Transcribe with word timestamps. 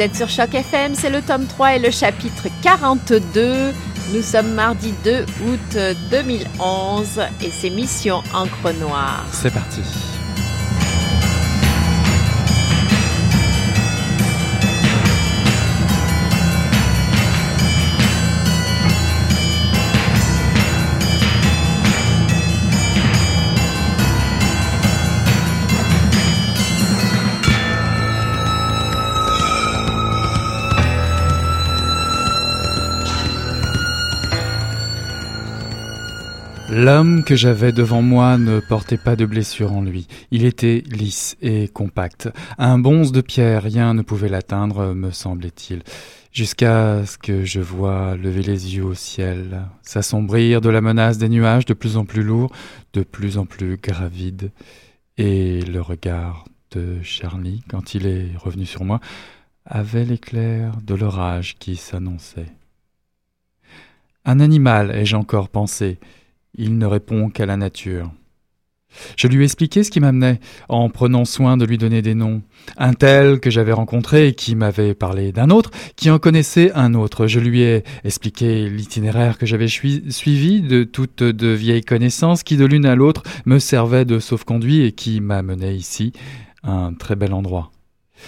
Vous 0.00 0.06
êtes 0.06 0.16
sur 0.16 0.30
Choc 0.30 0.54
FM, 0.54 0.94
c'est 0.94 1.10
le 1.10 1.20
tome 1.20 1.44
3 1.44 1.76
et 1.76 1.78
le 1.78 1.90
chapitre 1.90 2.48
42. 2.62 3.74
Nous 4.14 4.22
sommes 4.22 4.54
mardi 4.54 4.94
2 5.04 5.26
août 5.44 5.78
2011 6.10 7.20
et 7.42 7.50
c'est 7.50 7.68
Mission 7.68 8.22
Encre 8.32 8.72
Noire. 8.80 9.26
C'est 9.30 9.52
parti. 9.52 9.82
L'homme 36.80 37.24
que 37.24 37.36
j'avais 37.36 37.72
devant 37.72 38.00
moi 38.00 38.38
ne 38.38 38.58
portait 38.58 38.96
pas 38.96 39.14
de 39.14 39.26
blessure 39.26 39.74
en 39.74 39.82
lui. 39.82 40.06
Il 40.30 40.46
était 40.46 40.82
lisse 40.86 41.36
et 41.42 41.68
compact. 41.68 42.30
Un 42.56 42.78
bonze 42.78 43.12
de 43.12 43.20
pierre, 43.20 43.64
rien 43.64 43.92
ne 43.92 44.00
pouvait 44.00 44.30
l'atteindre, 44.30 44.94
me 44.94 45.10
semblait-il. 45.10 45.82
Jusqu'à 46.32 47.04
ce 47.04 47.18
que 47.18 47.44
je 47.44 47.60
vois 47.60 48.16
lever 48.16 48.40
les 48.40 48.76
yeux 48.76 48.84
au 48.84 48.94
ciel, 48.94 49.66
s'assombrir 49.82 50.62
de 50.62 50.70
la 50.70 50.80
menace 50.80 51.18
des 51.18 51.28
nuages 51.28 51.66
de 51.66 51.74
plus 51.74 51.98
en 51.98 52.06
plus 52.06 52.22
lourds, 52.22 52.50
de 52.94 53.02
plus 53.02 53.36
en 53.36 53.44
plus 53.44 53.76
gravides, 53.76 54.50
et 55.18 55.60
le 55.60 55.82
regard 55.82 56.46
de 56.70 57.02
Charlie, 57.02 57.62
quand 57.68 57.92
il 57.92 58.06
est 58.06 58.28
revenu 58.38 58.64
sur 58.64 58.84
moi, 58.84 59.00
avait 59.66 60.06
l'éclair 60.06 60.72
de 60.82 60.94
l'orage 60.94 61.56
qui 61.58 61.76
s'annonçait. 61.76 62.54
Un 64.24 64.40
animal, 64.40 64.90
ai-je 64.92 65.16
encore 65.16 65.50
pensé, 65.50 65.98
il 66.54 66.78
ne 66.78 66.86
répond 66.86 67.30
qu'à 67.30 67.46
la 67.46 67.56
nature. 67.56 68.10
Je 69.16 69.28
lui 69.28 69.42
ai 69.42 69.44
expliqué 69.44 69.84
ce 69.84 69.90
qui 69.90 70.00
m'amenait, 70.00 70.40
en 70.68 70.88
prenant 70.88 71.24
soin 71.24 71.56
de 71.56 71.64
lui 71.64 71.78
donner 71.78 72.02
des 72.02 72.14
noms. 72.14 72.42
Un 72.76 72.92
tel 72.92 73.40
que 73.40 73.50
j'avais 73.50 73.72
rencontré 73.72 74.28
et 74.28 74.34
qui 74.34 74.54
m'avait 74.54 74.94
parlé 74.94 75.32
d'un 75.32 75.50
autre, 75.50 75.70
qui 75.96 76.10
en 76.10 76.18
connaissait 76.18 76.72
un 76.72 76.94
autre. 76.94 77.26
Je 77.26 77.40
lui 77.40 77.62
ai 77.62 77.84
expliqué 78.04 78.68
l'itinéraire 78.68 79.38
que 79.38 79.46
j'avais 79.46 79.68
suivi 79.68 80.60
de 80.60 80.84
toutes 80.84 81.22
de 81.22 81.48
vieilles 81.48 81.84
connaissances 81.84 82.42
qui 82.42 82.56
de 82.56 82.64
l'une 82.64 82.86
à 82.86 82.94
l'autre 82.94 83.22
me 83.46 83.58
servaient 83.58 84.04
de 84.04 84.18
sauf-conduit 84.18 84.82
et 84.82 84.92
qui 84.92 85.20
m'amenaient 85.20 85.76
ici, 85.76 86.12
un 86.62 86.92
très 86.92 87.16
bel 87.16 87.32
endroit. 87.32 87.70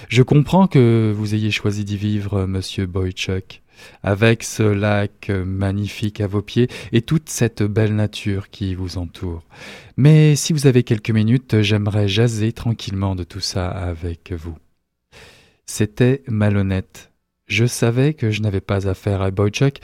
Je 0.08 0.22
comprends 0.22 0.66
que 0.66 1.12
vous 1.14 1.34
ayez 1.34 1.50
choisi 1.50 1.84
d'y 1.84 1.96
vivre, 1.96 2.46
monsieur 2.46 2.86
Boychuk 2.86 3.62
avec 4.02 4.42
ce 4.42 4.62
lac 4.62 5.30
magnifique 5.30 6.20
à 6.20 6.26
vos 6.26 6.42
pieds 6.42 6.68
et 6.92 7.02
toute 7.02 7.28
cette 7.28 7.62
belle 7.62 7.94
nature 7.94 8.50
qui 8.50 8.74
vous 8.74 8.98
entoure. 8.98 9.42
Mais 9.96 10.36
si 10.36 10.52
vous 10.52 10.66
avez 10.66 10.82
quelques 10.82 11.10
minutes, 11.10 11.62
j'aimerais 11.62 12.08
jaser 12.08 12.52
tranquillement 12.52 13.14
de 13.14 13.24
tout 13.24 13.40
ça 13.40 13.68
avec 13.68 14.32
vous. 14.32 14.56
C'était 15.66 16.22
malhonnête. 16.26 17.11
Je 17.52 17.66
savais 17.66 18.14
que 18.14 18.30
je 18.30 18.40
n'avais 18.40 18.62
pas 18.62 18.88
affaire 18.88 19.20
à 19.20 19.30
Boychuk, 19.30 19.80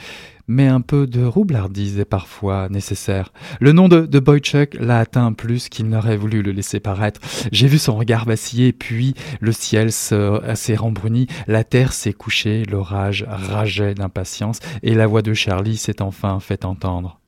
mais 0.47 0.65
un 0.65 0.81
peu 0.81 1.05
de 1.05 1.23
roublardise 1.23 1.99
est 1.99 2.03
parfois 2.03 2.67
nécessaire. 2.67 3.31
Le 3.59 3.73
nom 3.73 3.87
de, 3.87 4.07
de 4.07 4.19
Boychuk 4.19 4.73
l'a 4.79 4.97
atteint 4.97 5.33
plus 5.33 5.69
qu'il 5.69 5.87
n'aurait 5.87 6.17
voulu 6.17 6.41
le 6.41 6.51
laisser 6.51 6.79
paraître. 6.79 7.21
J'ai 7.51 7.67
vu 7.67 7.77
son 7.77 7.95
regard 7.95 8.25
vaciller, 8.25 8.73
puis 8.73 9.13
le 9.39 9.51
ciel 9.51 9.91
s'est 9.91 10.75
rembruni, 10.75 11.27
la 11.45 11.63
terre 11.63 11.93
s'est 11.93 12.11
couchée, 12.11 12.63
l'orage 12.65 13.23
rageait 13.29 13.93
d'impatience, 13.93 14.61
et 14.81 14.95
la 14.95 15.05
voix 15.05 15.21
de 15.21 15.35
Charlie 15.35 15.77
s'est 15.77 16.01
enfin 16.01 16.39
fait 16.39 16.65
entendre. 16.65 17.19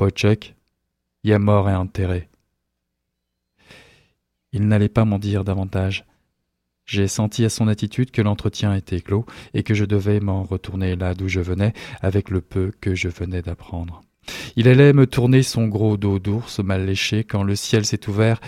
Boychuk 0.00 0.56
y 1.22 1.30
est 1.30 1.38
mort 1.38 1.70
et 1.70 1.76
enterré. 1.76 2.28
Il 4.52 4.66
n'allait 4.66 4.88
pas 4.88 5.04
m'en 5.04 5.20
dire 5.20 5.44
davantage. 5.44 6.04
J'ai 6.88 7.06
senti 7.06 7.44
à 7.44 7.50
son 7.50 7.68
attitude 7.68 8.10
que 8.10 8.22
l'entretien 8.22 8.74
était 8.74 9.02
clos 9.02 9.26
et 9.52 9.62
que 9.62 9.74
je 9.74 9.84
devais 9.84 10.20
m'en 10.20 10.42
retourner 10.42 10.96
là 10.96 11.14
d'où 11.14 11.28
je 11.28 11.40
venais 11.40 11.74
avec 12.00 12.30
le 12.30 12.40
peu 12.40 12.72
que 12.80 12.94
je 12.94 13.08
venais 13.08 13.42
d'apprendre. 13.42 14.00
Il 14.56 14.68
allait 14.68 14.94
me 14.94 15.06
tourner 15.06 15.42
son 15.42 15.68
gros 15.68 15.98
dos 15.98 16.18
d'ours 16.18 16.60
mal 16.60 16.86
léché 16.86 17.24
quand 17.24 17.42
le 17.42 17.56
ciel 17.56 17.84
s'est 17.84 18.08
ouvert 18.08 18.40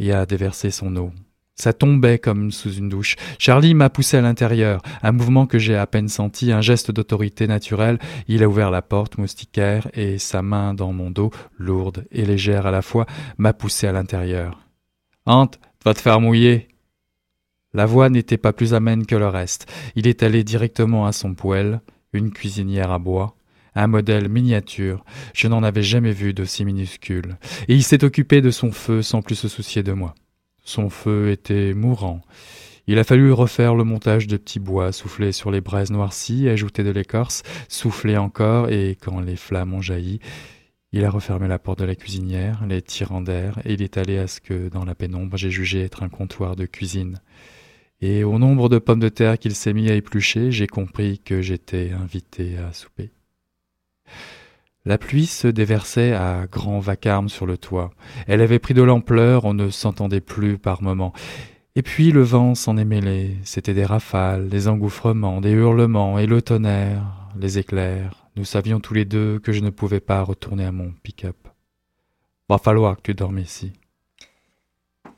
et 0.00 0.10
a 0.10 0.26
déversé 0.26 0.72
son 0.72 0.96
eau. 0.96 1.12
Ça 1.54 1.72
tombait 1.72 2.18
comme 2.18 2.50
sous 2.50 2.72
une 2.72 2.88
douche. 2.88 3.14
Charlie 3.38 3.74
m'a 3.74 3.90
poussé 3.90 4.16
à 4.16 4.22
l'intérieur, 4.22 4.82
un 5.04 5.12
mouvement 5.12 5.46
que 5.46 5.60
j'ai 5.60 5.76
à 5.76 5.86
peine 5.86 6.08
senti, 6.08 6.50
un 6.50 6.60
geste 6.60 6.90
d'autorité 6.90 7.46
naturelle. 7.46 8.00
Il 8.26 8.42
a 8.42 8.48
ouvert 8.48 8.72
la 8.72 8.82
porte 8.82 9.18
moustiquaire 9.18 9.86
et 9.94 10.18
sa 10.18 10.42
main 10.42 10.74
dans 10.74 10.92
mon 10.92 11.12
dos, 11.12 11.30
lourde 11.56 12.06
et 12.10 12.24
légère 12.24 12.66
à 12.66 12.72
la 12.72 12.82
fois, 12.82 13.06
m'a 13.38 13.52
poussé 13.52 13.86
à 13.86 13.92
l'intérieur. 13.92 14.58
Hante, 15.26 15.60
va 15.84 15.94
te 15.94 16.00
faire 16.00 16.20
mouiller. 16.20 16.66
La 17.74 17.86
voix 17.86 18.08
n'était 18.08 18.38
pas 18.38 18.52
plus 18.52 18.72
amène 18.72 19.04
que 19.04 19.16
le 19.16 19.26
reste. 19.26 19.70
Il 19.96 20.06
est 20.06 20.22
allé 20.22 20.44
directement 20.44 21.06
à 21.06 21.12
son 21.12 21.34
poêle, 21.34 21.80
une 22.12 22.30
cuisinière 22.30 22.92
à 22.92 23.00
bois, 23.00 23.36
un 23.74 23.88
modèle 23.88 24.28
miniature, 24.28 25.04
je 25.34 25.48
n'en 25.48 25.64
avais 25.64 25.82
jamais 25.82 26.12
vu 26.12 26.32
d'aussi 26.32 26.64
minuscule, 26.64 27.36
et 27.66 27.74
il 27.74 27.82
s'est 27.82 28.04
occupé 28.04 28.40
de 28.40 28.52
son 28.52 28.70
feu 28.70 29.02
sans 29.02 29.22
plus 29.22 29.34
se 29.34 29.48
soucier 29.48 29.82
de 29.82 29.92
moi. 29.92 30.14
Son 30.62 30.88
feu 30.88 31.30
était 31.30 31.74
mourant. 31.74 32.20
Il 32.86 33.00
a 33.00 33.04
fallu 33.04 33.32
refaire 33.32 33.74
le 33.74 33.82
montage 33.82 34.28
de 34.28 34.36
petits 34.36 34.60
bois, 34.60 34.92
souffler 34.92 35.32
sur 35.32 35.50
les 35.50 35.60
braises 35.60 35.90
noircies, 35.90 36.48
ajouter 36.48 36.84
de 36.84 36.90
l'écorce, 36.90 37.42
souffler 37.68 38.16
encore, 38.16 38.68
et 38.68 38.96
quand 39.00 39.18
les 39.18 39.36
flammes 39.36 39.74
ont 39.74 39.80
jailli, 39.80 40.20
il 40.92 41.04
a 41.04 41.10
refermé 41.10 41.48
la 41.48 41.58
porte 41.58 41.80
de 41.80 41.84
la 41.84 41.96
cuisinière, 41.96 42.64
les 42.68 42.80
tirant 42.80 43.20
d'air, 43.20 43.58
et 43.64 43.72
il 43.72 43.82
est 43.82 43.98
allé 43.98 44.18
à 44.18 44.28
ce 44.28 44.40
que, 44.40 44.68
dans 44.68 44.84
la 44.84 44.94
pénombre, 44.94 45.36
j'ai 45.36 45.50
jugé 45.50 45.82
être 45.82 46.04
un 46.04 46.08
comptoir 46.08 46.54
de 46.54 46.66
cuisine 46.66 47.18
et 48.04 48.22
au 48.22 48.38
nombre 48.38 48.68
de 48.68 48.78
pommes 48.78 49.00
de 49.00 49.08
terre 49.08 49.38
qu'il 49.38 49.54
s'est 49.54 49.72
mis 49.72 49.90
à 49.90 49.94
éplucher, 49.94 50.52
j'ai 50.52 50.66
compris 50.66 51.20
que 51.20 51.40
j'étais 51.40 51.90
invité 51.92 52.58
à 52.58 52.70
souper. 52.74 53.12
La 54.84 54.98
pluie 54.98 55.24
se 55.24 55.48
déversait 55.48 56.12
à 56.12 56.46
grand 56.46 56.80
vacarme 56.80 57.30
sur 57.30 57.46
le 57.46 57.56
toit. 57.56 57.92
Elle 58.26 58.42
avait 58.42 58.58
pris 58.58 58.74
de 58.74 58.82
l'ampleur, 58.82 59.46
on 59.46 59.54
ne 59.54 59.70
s'entendait 59.70 60.20
plus 60.20 60.58
par 60.58 60.82
moments. 60.82 61.14
Et 61.76 61.82
puis 61.82 62.12
le 62.12 62.20
vent 62.20 62.54
s'en 62.54 62.76
est 62.76 62.84
mêlé. 62.84 63.38
C'était 63.42 63.72
des 63.72 63.86
rafales, 63.86 64.50
des 64.50 64.68
engouffrements, 64.68 65.40
des 65.40 65.52
hurlements 65.52 66.18
et 66.18 66.26
le 66.26 66.42
tonnerre, 66.42 67.30
les 67.40 67.56
éclairs. 67.56 68.26
Nous 68.36 68.44
savions 68.44 68.80
tous 68.80 68.92
les 68.92 69.06
deux 69.06 69.38
que 69.38 69.52
je 69.52 69.60
ne 69.60 69.70
pouvais 69.70 70.00
pas 70.00 70.20
retourner 70.20 70.66
à 70.66 70.72
mon 70.72 70.92
pick-up. 71.02 71.48
Va 72.50 72.58
falloir 72.58 72.96
que 72.96 73.02
tu 73.02 73.14
dormes 73.14 73.38
ici. 73.38 73.72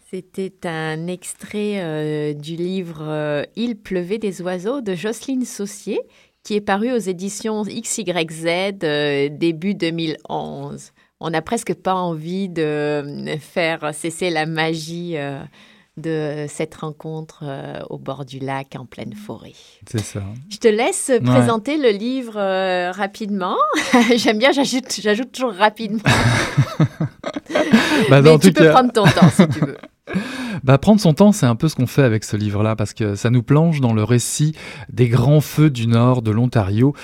C'était 0.08 0.68
un 0.68 1.08
extrait 1.08 1.80
euh, 1.82 2.32
du 2.32 2.54
livre 2.54 2.98
euh, 3.00 3.42
Il 3.56 3.74
pleuvait 3.74 4.18
des 4.18 4.40
oiseaux 4.40 4.80
de 4.80 4.94
Jocelyne 4.94 5.44
Saucier, 5.44 6.00
qui 6.44 6.54
est 6.54 6.60
paru 6.60 6.92
aux 6.92 6.98
éditions 6.98 7.62
XYZ 7.62 8.46
euh, 8.84 9.28
début 9.32 9.74
2011. 9.74 10.92
On 11.18 11.30
n'a 11.30 11.42
presque 11.42 11.74
pas 11.74 11.94
envie 11.94 12.48
de 12.48 13.36
faire 13.40 13.92
cesser 13.92 14.30
la 14.30 14.46
magie 14.46 15.16
de 15.96 16.44
cette 16.46 16.74
rencontre 16.74 17.42
au 17.88 17.98
bord 17.98 18.26
du 18.26 18.38
lac 18.38 18.76
en 18.78 18.84
pleine 18.84 19.14
forêt. 19.14 19.54
C'est 19.90 20.04
ça. 20.04 20.22
Je 20.50 20.58
te 20.58 20.68
laisse 20.68 21.10
présenter 21.24 21.78
le 21.78 21.88
livre 21.88 22.34
rapidement. 22.92 23.56
J'aime 24.16 24.38
bien, 24.38 24.52
j'ajoute 24.52 25.32
toujours 25.32 25.54
rapidement. 25.54 26.02
bah, 28.10 28.20
Mais 28.20 28.38
tu 28.38 28.52
peux 28.52 28.70
prendre 28.70 28.92
ton 28.92 29.04
temps 29.04 29.30
si 29.30 29.48
tu 29.48 29.60
veux. 29.60 29.78
Bah, 30.64 30.78
prendre 30.78 31.00
son 31.00 31.14
temps, 31.14 31.32
c'est 31.32 31.46
un 31.46 31.56
peu 31.56 31.68
ce 31.68 31.74
qu'on 31.74 31.86
fait 31.86 32.02
avec 32.02 32.24
ce 32.24 32.36
livre-là, 32.36 32.76
parce 32.76 32.94
que 32.94 33.14
ça 33.14 33.30
nous 33.30 33.42
plonge 33.42 33.80
dans 33.80 33.92
le 33.92 34.02
récit 34.02 34.54
des 34.92 35.08
grands 35.08 35.40
feux 35.40 35.70
du 35.70 35.86
nord 35.86 36.22
de 36.22 36.30
l'Ontario 36.30 36.94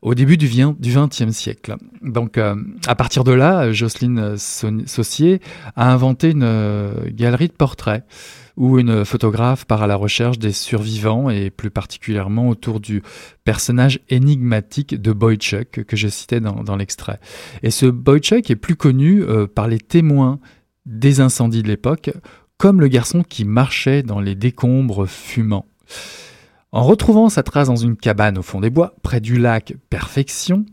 au 0.00 0.14
début 0.14 0.36
du 0.36 0.48
XXe 0.48 1.30
siècle. 1.30 1.76
Donc, 2.02 2.38
euh, 2.38 2.54
à 2.86 2.94
partir 2.94 3.24
de 3.24 3.32
là, 3.32 3.72
Jocelyne 3.72 4.36
Saucier 4.36 5.40
a 5.74 5.92
inventé 5.92 6.30
une 6.30 6.44
euh, 6.44 6.92
galerie 7.10 7.48
de 7.48 7.52
portraits 7.52 8.04
où 8.56 8.78
une 8.78 9.04
photographe 9.04 9.64
part 9.64 9.82
à 9.82 9.86
la 9.86 9.94
recherche 9.94 10.38
des 10.38 10.52
survivants 10.52 11.30
et 11.30 11.50
plus 11.50 11.70
particulièrement 11.70 12.48
autour 12.48 12.80
du 12.80 13.02
personnage 13.44 14.00
énigmatique 14.08 15.00
de 15.00 15.12
Boychuk 15.12 15.84
que 15.84 15.96
je 15.96 16.08
citais 16.08 16.40
dans, 16.40 16.76
l'extrait. 16.76 17.20
Et 17.62 17.70
ce 17.70 17.86
Boychuk 17.86 18.50
est 18.50 18.56
plus 18.56 18.74
connu 18.74 19.22
euh, 19.22 19.46
par 19.46 19.68
les 19.68 19.78
témoins 19.78 20.40
des 20.86 21.20
incendies 21.20 21.62
de 21.62 21.68
l'époque 21.68 22.10
comme 22.58 22.80
le 22.80 22.88
garçon 22.88 23.22
qui 23.22 23.44
marchait 23.44 24.02
dans 24.02 24.20
les 24.20 24.34
décombres 24.34 25.08
fumants. 25.08 25.66
En 26.72 26.82
retrouvant 26.82 27.28
sa 27.28 27.42
trace 27.42 27.68
dans 27.68 27.76
une 27.76 27.96
cabane 27.96 28.36
au 28.36 28.42
fond 28.42 28.60
des 28.60 28.68
bois, 28.68 28.94
près 29.02 29.20
du 29.20 29.38
lac 29.38 29.74
Perfection, 29.88 30.66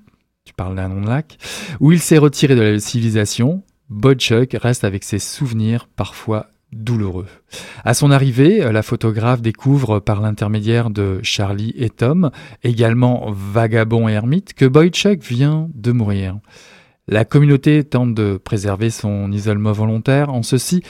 tu 0.43 0.53
parles 0.53 0.75
d'un 0.75 0.89
nom 0.89 1.01
de 1.01 1.07
lac, 1.07 1.37
où 1.79 1.91
il 1.91 1.99
s'est 1.99 2.17
retiré 2.17 2.55
de 2.55 2.61
la 2.61 2.79
civilisation, 2.79 3.63
Bodchuk 3.89 4.57
reste 4.59 4.83
avec 4.83 5.03
ses 5.03 5.19
souvenirs 5.19 5.87
parfois 5.95 6.47
douloureux. 6.73 7.27
À 7.85 7.93
son 7.93 8.11
arrivée, 8.11 8.59
la 8.71 8.81
photographe 8.81 9.41
découvre 9.41 9.99
par 9.99 10.21
l'intermédiaire 10.21 10.89
de 10.89 11.19
Charlie 11.21 11.73
et 11.77 11.89
Tom, 11.89 12.31
également 12.63 13.31
vagabond 13.31 14.09
et 14.09 14.13
ermite, 14.13 14.53
que 14.53 14.65
Boychuk 14.65 15.23
vient 15.23 15.69
de 15.73 15.91
mourir. 15.91 16.39
La 17.07 17.23
communauté 17.23 17.83
tente 17.83 18.15
de 18.15 18.37
préserver 18.37 18.89
son 18.89 19.31
isolement 19.31 19.71
volontaire, 19.71 20.31
en 20.31 20.41
ceci 20.41 20.81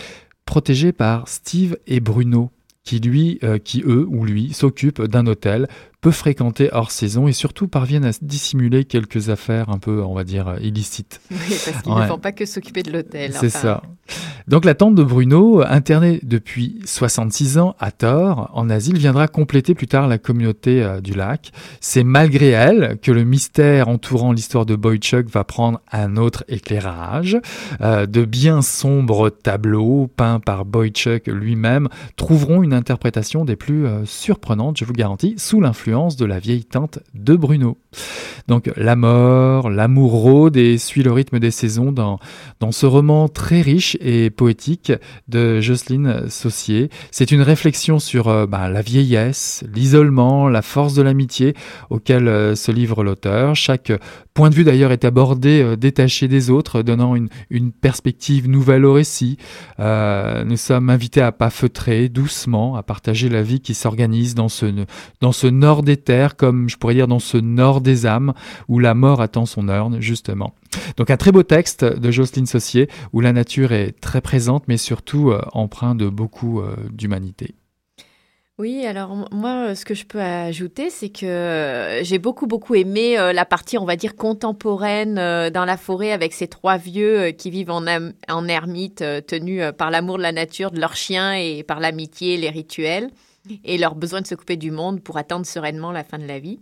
protégé 0.45 0.91
par 0.91 1.27
Steve 1.27 1.77
et 1.87 1.99
Bruno, 1.99 2.51
qui 2.83 2.99
lui, 2.99 3.39
euh, 3.43 3.57
qui 3.57 3.81
eux 3.85 4.05
ou 4.07 4.25
lui 4.25 4.53
s'occupent 4.53 5.01
d'un 5.01 5.27
hôtel 5.27 5.67
peu 6.05 6.11
fréquenté 6.11 6.69
hors 6.71 6.91
saison 6.91 7.27
et 7.27 7.33
surtout 7.33 7.67
parviennent 7.67 8.05
à 8.05 8.11
dissimuler 8.21 8.85
quelques 8.85 9.29
affaires 9.29 9.71
un 9.71 9.79
peu, 9.79 10.03
on 10.03 10.13
va 10.13 10.23
dire, 10.23 10.57
illicites. 10.61 11.19
Oui, 11.31 11.37
parce 11.65 11.81
qu'ils 11.81 11.95
ne 11.95 12.05
font 12.05 12.19
pas 12.19 12.31
que 12.31 12.45
s'occuper 12.45 12.83
de 12.83 12.91
l'hôtel. 12.91 13.33
C'est 13.33 13.49
ça. 13.49 13.81
Donc 14.47 14.65
la 14.65 14.75
tante 14.75 14.93
de 14.93 15.01
Bruno, 15.01 15.63
internée 15.65 16.19
depuis 16.21 16.79
66 16.85 17.57
ans 17.57 17.75
à 17.79 17.89
Thor, 17.89 18.51
en 18.53 18.69
asile, 18.69 18.99
viendra 18.99 19.27
compléter 19.27 19.73
plus 19.73 19.87
tard 19.87 20.07
la 20.07 20.19
communauté 20.19 20.83
euh, 20.83 21.01
du 21.01 21.15
lac. 21.15 21.51
C'est 21.81 22.03
malgré 22.03 22.49
elle 22.49 22.99
que 23.01 23.11
le 23.11 23.23
mystère 23.23 23.87
entourant 23.87 24.31
l'histoire 24.31 24.67
de 24.67 24.75
Boychuk 24.75 25.27
va 25.29 25.43
prendre 25.43 25.81
un 25.91 26.17
autre 26.17 26.43
éclairage. 26.47 27.39
Euh, 27.81 28.05
de 28.05 28.23
bien 28.23 28.61
sombres 28.61 29.31
tableaux 29.31 30.07
peints 30.15 30.39
par 30.39 30.65
Boychuk 30.65 31.25
lui-même 31.25 31.89
trouveront 32.15 32.61
une 32.61 32.73
interprétation 32.73 33.45
des 33.45 33.55
plus 33.55 33.87
euh, 33.87 34.05
surprenantes, 34.05 34.77
je 34.77 34.85
vous 34.85 34.93
garantis, 34.93 35.33
sous 35.37 35.59
l'influence 35.59 35.94
de 35.95 36.25
la 36.25 36.39
vieille 36.39 36.65
tante 36.65 36.99
de 37.13 37.35
Bruno. 37.35 37.77
Donc 38.47 38.71
la 38.75 38.95
mort, 38.95 39.69
l'amour 39.69 40.11
rôde 40.11 40.55
et 40.57 40.77
suit 40.77 41.01
le 41.01 41.11
rythme 41.11 41.39
des 41.39 41.51
saisons 41.51 41.91
dans, 41.91 42.19
ce 42.71 42.85
roman 42.85 43.27
très 43.27 43.61
riche 43.61 43.97
et 44.01 44.29
poétique 44.29 44.91
de 45.27 45.61
Jocelyne 45.61 46.29
Saucier. 46.29 46.89
C'est 47.11 47.31
une 47.31 47.41
réflexion 47.41 47.99
sur 47.99 48.27
euh, 48.27 48.45
bah, 48.45 48.69
la 48.69 48.81
vieillesse, 48.81 49.63
l'isolement, 49.73 50.49
la 50.49 50.61
force 50.61 50.93
de 50.93 51.01
l'amitié 51.01 51.53
auquel 51.89 52.27
euh, 52.27 52.55
se 52.55 52.71
livre 52.71 53.03
l'auteur. 53.03 53.55
Chaque 53.55 53.91
point 54.33 54.49
de 54.49 54.55
vue 54.55 54.63
d'ailleurs 54.63 54.91
est 54.91 55.05
abordé 55.05 55.61
euh, 55.61 55.75
détaché 55.75 56.27
des 56.27 56.49
autres, 56.49 56.81
donnant 56.81 57.15
une, 57.15 57.29
une 57.49 57.71
perspective 57.71 58.49
nouvelle 58.49 58.85
au 58.85 58.93
récit. 58.93 59.37
nous 59.79 60.57
sommes 60.57 60.89
invités 60.89 61.21
à 61.21 61.31
pas 61.31 61.49
feutrer 61.49 62.09
doucement, 62.09 62.75
à 62.75 62.83
partager 62.83 63.29
la 63.29 63.41
vie 63.41 63.59
qui 63.59 63.73
s'organise 63.73 64.35
dans 64.35 64.49
ce, 64.49 64.65
dans 65.21 65.31
ce 65.31 65.47
nord 65.47 65.83
des 65.83 65.97
terres, 65.97 66.35
comme 66.35 66.69
je 66.69 66.77
pourrais 66.77 66.95
dire 66.95 67.07
dans 67.07 67.19
ce 67.19 67.37
nord 67.37 67.81
des 67.85 68.05
âmes, 68.05 68.33
où 68.67 68.79
la 68.79 68.93
mort 68.93 69.21
attend 69.21 69.45
son 69.45 69.69
heure, 69.69 69.89
justement. 70.01 70.53
Donc 70.97 71.09
un 71.09 71.17
très 71.17 71.31
beau 71.31 71.43
texte 71.43 71.85
de 71.85 72.11
Jocelyne 72.11 72.45
Saucier, 72.45 72.89
où 73.13 73.21
la 73.21 73.31
nature 73.31 73.71
est 73.71 73.93
très 74.01 74.19
présente, 74.19 74.63
mais 74.67 74.77
surtout 74.77 75.31
euh, 75.31 75.41
empreint 75.53 75.95
de 75.95 76.09
beaucoup 76.09 76.59
euh, 76.59 76.75
d'humanité. 76.91 77.55
Oui, 78.57 78.85
alors 78.85 79.27
moi, 79.31 79.69
euh, 79.69 79.75
ce 79.75 79.83
que 79.83 79.93
je 79.93 80.05
peux 80.05 80.21
ajouter, 80.21 80.89
c'est 80.89 81.09
que 81.09 81.99
j'ai 82.03 82.19
beaucoup, 82.19 82.47
beaucoup 82.47 82.75
aimé 82.75 83.15
la 83.33 83.45
partie, 83.45 83.77
on 83.77 83.85
va 83.85 83.95
dire, 83.95 84.15
contemporaine 84.15 85.15
dans 85.15 85.65
la 85.65 85.77
forêt 85.77 86.11
avec 86.11 86.33
ces 86.33 86.47
trois 86.47 86.77
vieux 86.77 87.31
qui 87.31 87.51
vivent 87.51 87.71
en, 87.71 87.85
en 88.29 88.47
ermite, 88.47 89.03
tenus 89.27 89.61
par 89.77 89.91
l'amour 89.91 90.17
de 90.17 90.23
la 90.23 90.31
nature, 90.31 90.71
de 90.71 90.79
leurs 90.79 90.95
chiens 90.95 91.33
et 91.33 91.63
par 91.63 91.79
l'amitié, 91.79 92.37
les 92.37 92.49
rituels 92.49 93.11
et 93.63 93.77
leur 93.77 93.95
besoin 93.95 94.21
de 94.21 94.27
se 94.27 94.35
couper 94.35 94.57
du 94.57 94.71
monde 94.71 95.01
pour 95.01 95.17
attendre 95.17 95.45
sereinement 95.45 95.91
la 95.91 96.03
fin 96.03 96.17
de 96.17 96.25
la 96.25 96.39
vie. 96.39 96.59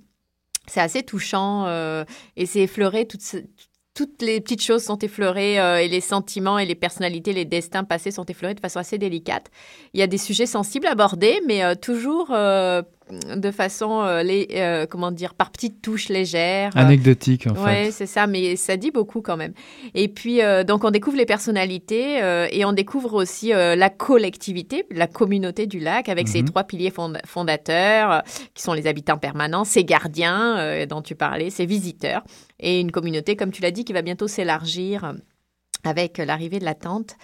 C'est 0.68 0.82
assez 0.82 1.04
touchant 1.04 1.66
euh, 1.68 2.06
et 2.38 2.46
c'est 2.46 2.62
effleuré, 2.62 3.06
toutes, 3.06 3.22
toutes 3.94 4.22
les 4.22 4.40
petites 4.42 4.62
choses 4.62 4.84
sont 4.84 4.98
effleurées 5.00 5.60
euh, 5.60 5.82
et 5.82 5.88
les 5.88 6.02
sentiments 6.02 6.58
et 6.58 6.66
les 6.66 6.76
personnalités, 6.76 7.34
les 7.34 7.46
destins 7.46 7.84
passés 7.84 8.12
sont 8.12 8.26
effleurés 8.26 8.56
de 8.56 8.60
façon 8.60 8.80
assez 8.80 8.98
délicate. 8.98 9.52
Il 9.94 10.00
y 10.00 10.04
a 10.04 10.08
des 10.08 10.18
sujets 10.18 10.46
sensibles 10.46 10.88
abordés, 10.88 11.42
mais 11.46 11.64
euh, 11.64 11.76
toujours 11.76 12.34
de 13.36 13.52
façon, 13.52 14.02
euh, 14.02 14.24
les, 14.24 14.48
euh, 14.56 14.86
comment 14.86 15.12
dire, 15.12 15.34
par 15.34 15.52
petites 15.52 15.82
touches 15.82 16.10
légères. 16.10 16.72
Anecdotiques, 16.76 17.48
en 17.48 17.56
fait. 17.56 17.86
Oui, 17.86 17.92
c'est 17.92 18.06
ça, 18.06 18.28
mais 18.28 18.56
ça 18.56 18.78
dit 18.78 18.92
beaucoup 18.92 19.22
quand 19.22 19.38
même. 19.38 19.54
Et 19.94 20.08
puis, 20.08 20.42
euh, 20.42 20.64
donc, 20.64 20.84
on 20.84 20.92
découvre 20.92 21.18
les 21.18 21.26
personnalités 21.26 22.20
et 22.52 22.66
on 22.66 22.74
découvre 22.74 23.14
aussi 23.14 23.50
la 23.50 23.90
collectivité, 23.90 24.86
la 24.92 25.08
communauté 25.08 25.68
du 25.68 25.80
lac, 25.80 26.10
avec 26.10 26.28
ses 26.28 26.42
mhm. 26.42 26.50
trois 26.50 26.64
piliers 26.64 26.94
fondateurs, 27.26 28.24
qui 28.54 28.64
sont 28.64 28.74
les 28.74 28.88
habitants 28.88 29.18
permanents, 29.18 29.64
ses 29.64 29.84
gardiens, 29.84 30.86
dont 30.86 31.02
tu 31.02 31.16
parlais, 31.16 31.50
ses 31.50 31.66
visiteurs, 31.66 32.24
et 32.60 32.80
une 32.80 32.92
communauté, 32.92 33.36
comme 33.36 33.52
tu 33.52 33.62
l'as 33.62 33.72
dit, 33.72 33.86
qui 33.86 33.94
va 33.94 34.02
bientôt 34.02 34.28
s'élargir 34.28 35.14
avec 35.84 36.18
l'arrivée 36.18 36.60
de 36.60 36.66
la 36.66 36.76
tente. 36.76 37.18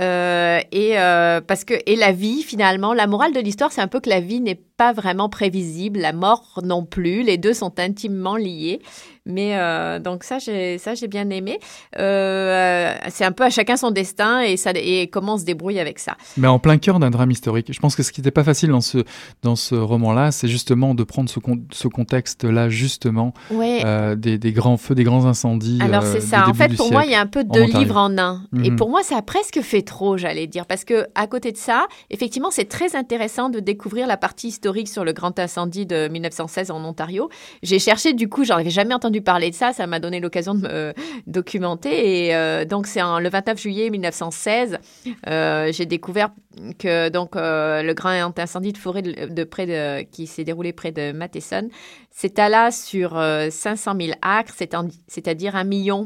Euh, 0.00 0.60
et 0.72 0.98
euh, 0.98 1.40
parce 1.42 1.64
que 1.64 1.74
et 1.84 1.96
la 1.96 2.12
vie 2.12 2.42
finalement, 2.42 2.94
la 2.94 3.06
morale 3.06 3.32
de 3.32 3.40
l'histoire, 3.40 3.72
c'est 3.72 3.80
un 3.80 3.88
peu 3.88 4.00
que 4.00 4.08
la 4.08 4.20
vie 4.20 4.40
n'est 4.40 4.60
pas 4.82 4.92
vraiment 4.92 5.28
prévisible, 5.28 6.00
la 6.00 6.12
mort 6.12 6.58
non 6.64 6.84
plus. 6.84 7.22
Les 7.22 7.38
deux 7.38 7.54
sont 7.54 7.78
intimement 7.78 8.36
liés. 8.36 8.80
Mais 9.24 9.56
euh, 9.56 10.00
donc 10.00 10.24
ça, 10.24 10.38
j'ai 10.38 10.78
ça 10.78 10.94
j'ai 10.94 11.06
bien 11.06 11.30
aimé. 11.30 11.60
Euh, 11.98 12.92
c'est 13.08 13.24
un 13.24 13.32
peu 13.32 13.44
à 13.44 13.50
chacun 13.50 13.76
son 13.76 13.90
destin 13.92 14.40
et 14.40 14.56
ça 14.56 14.72
et 14.74 15.08
comment 15.08 15.34
on 15.34 15.38
se 15.38 15.44
débrouille 15.44 15.78
avec 15.78 15.98
ça. 15.98 16.16
Mais 16.36 16.48
en 16.48 16.58
plein 16.58 16.78
cœur 16.78 16.98
d'un 16.98 17.10
drame 17.10 17.30
historique. 17.30 17.72
Je 17.72 17.78
pense 17.78 17.94
que 17.94 18.02
ce 18.02 18.10
qui 18.10 18.20
n'était 18.20 18.32
pas 18.32 18.42
facile 18.42 18.70
dans 18.70 18.80
ce 18.80 18.98
dans 19.42 19.54
ce 19.54 19.74
roman-là, 19.74 20.32
c'est 20.32 20.48
justement 20.48 20.94
de 20.94 21.04
prendre 21.04 21.30
ce, 21.30 21.38
ce 21.70 21.88
contexte-là 21.88 22.68
justement 22.68 23.32
euh, 23.52 24.16
des, 24.16 24.38
des, 24.38 24.52
grands 24.52 24.76
feux, 24.76 24.94
des 24.94 25.04
grands 25.04 25.26
incendies. 25.26 25.78
Alors 25.80 26.02
c'est 26.02 26.20
ça. 26.20 26.48
En 26.48 26.54
fait, 26.54 26.76
pour 26.76 26.90
moi, 26.90 27.04
il 27.04 27.12
y 27.12 27.14
a 27.14 27.20
un 27.20 27.26
peu 27.26 27.44
deux 27.44 27.64
livres 27.64 27.96
en 27.96 28.18
un. 28.18 28.42
Et 28.64 28.70
mhm. 28.70 28.76
pour 28.76 28.90
moi, 28.90 29.02
ça 29.02 29.18
a 29.18 29.22
presque 29.22 29.60
fait 29.60 29.82
trop, 29.82 30.16
j'allais 30.16 30.46
dire, 30.46 30.66
parce 30.66 30.84
que 30.84 31.06
à 31.14 31.26
côté 31.26 31.52
de 31.52 31.56
ça, 31.56 31.86
effectivement, 32.10 32.50
c'est 32.50 32.68
très 32.68 32.96
intéressant 32.96 33.50
de 33.50 33.60
découvrir 33.60 34.06
la 34.06 34.16
partie 34.16 34.48
historique 34.48 34.71
sur 34.86 35.04
le 35.04 35.12
grand 35.12 35.38
incendie 35.38 35.86
de 35.86 36.08
1916 36.08 36.70
en 36.70 36.84
Ontario. 36.84 37.28
J'ai 37.62 37.78
cherché 37.78 38.12
du 38.12 38.28
coup, 38.28 38.44
j'en 38.44 38.56
avais 38.56 38.70
jamais 38.70 38.94
entendu 38.94 39.20
parler 39.20 39.50
de 39.50 39.54
ça, 39.54 39.72
ça 39.72 39.86
m'a 39.86 40.00
donné 40.00 40.20
l'occasion 40.20 40.54
de 40.54 40.60
me 40.60 40.94
documenter. 41.26 42.26
Et 42.26 42.34
euh, 42.34 42.64
donc, 42.64 42.86
c'est 42.86 43.00
le 43.00 43.28
29 43.28 43.60
juillet 43.60 43.90
1916, 43.90 44.78
euh, 45.28 45.70
j'ai 45.72 45.86
découvert 45.86 46.30
que 46.78 47.08
donc 47.08 47.36
euh, 47.36 47.82
le 47.82 47.94
grand 47.94 48.38
incendie 48.38 48.72
de 48.72 48.78
forêt 48.78 49.02
de, 49.02 49.44
près 49.44 49.66
de, 49.66 50.02
qui 50.02 50.26
s'est 50.26 50.44
déroulé 50.44 50.72
près 50.72 50.92
de 50.92 51.12
Matheson 51.12 51.68
s'étala 52.10 52.70
sur 52.70 53.12
500 53.12 53.94
000 53.98 54.12
acres, 54.20 54.52
c'est-à-dire 55.08 55.56
1 55.56 55.64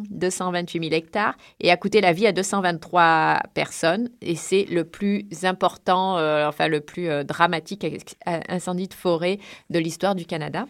228 0.08 0.82
000 0.84 0.94
hectares, 0.94 1.36
et 1.58 1.72
a 1.72 1.76
coûté 1.76 2.00
la 2.00 2.12
vie 2.12 2.28
à 2.28 2.32
223 2.32 3.40
personnes. 3.54 4.08
Et 4.22 4.36
c'est 4.36 4.66
le 4.70 4.84
plus 4.84 5.26
important, 5.42 6.12
enfin 6.46 6.68
le 6.68 6.80
plus 6.80 7.24
dramatique 7.24 7.84
incendie 8.24 8.86
de 8.86 8.94
forêt 8.94 9.40
de 9.70 9.80
l'histoire 9.80 10.14
du 10.14 10.26
Canada. 10.26 10.66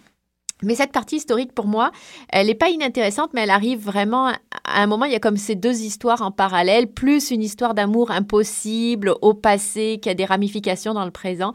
Mais 0.63 0.75
cette 0.75 0.93
partie 0.93 1.17
historique, 1.17 1.53
pour 1.53 1.67
moi, 1.67 1.91
elle 2.31 2.47
n'est 2.47 2.55
pas 2.55 2.71
inintéressante, 2.71 3.31
mais 3.35 3.43
elle 3.43 3.51
arrive 3.51 3.79
vraiment 3.79 4.33
à 4.65 4.83
un 4.83 4.87
moment, 4.87 5.05
il 5.05 5.13
y 5.13 5.17
a 5.17 5.21
comme 5.21 5.37
ces 5.37 5.55
deux 5.55 5.83
histoires 5.83 6.23
en 6.23 6.31
parallèle, 6.31 6.89
plus 6.89 7.31
une 7.31 7.43
histoire 7.43 7.75
d'amour 7.75 8.11
impossible 8.11 9.15
au 9.23 9.35
passé 9.35 9.99
qui 10.03 10.09
a 10.09 10.15
des 10.15 10.25
ramifications 10.25 10.95
dans 10.95 11.05
le 11.05 11.11
présent. 11.11 11.53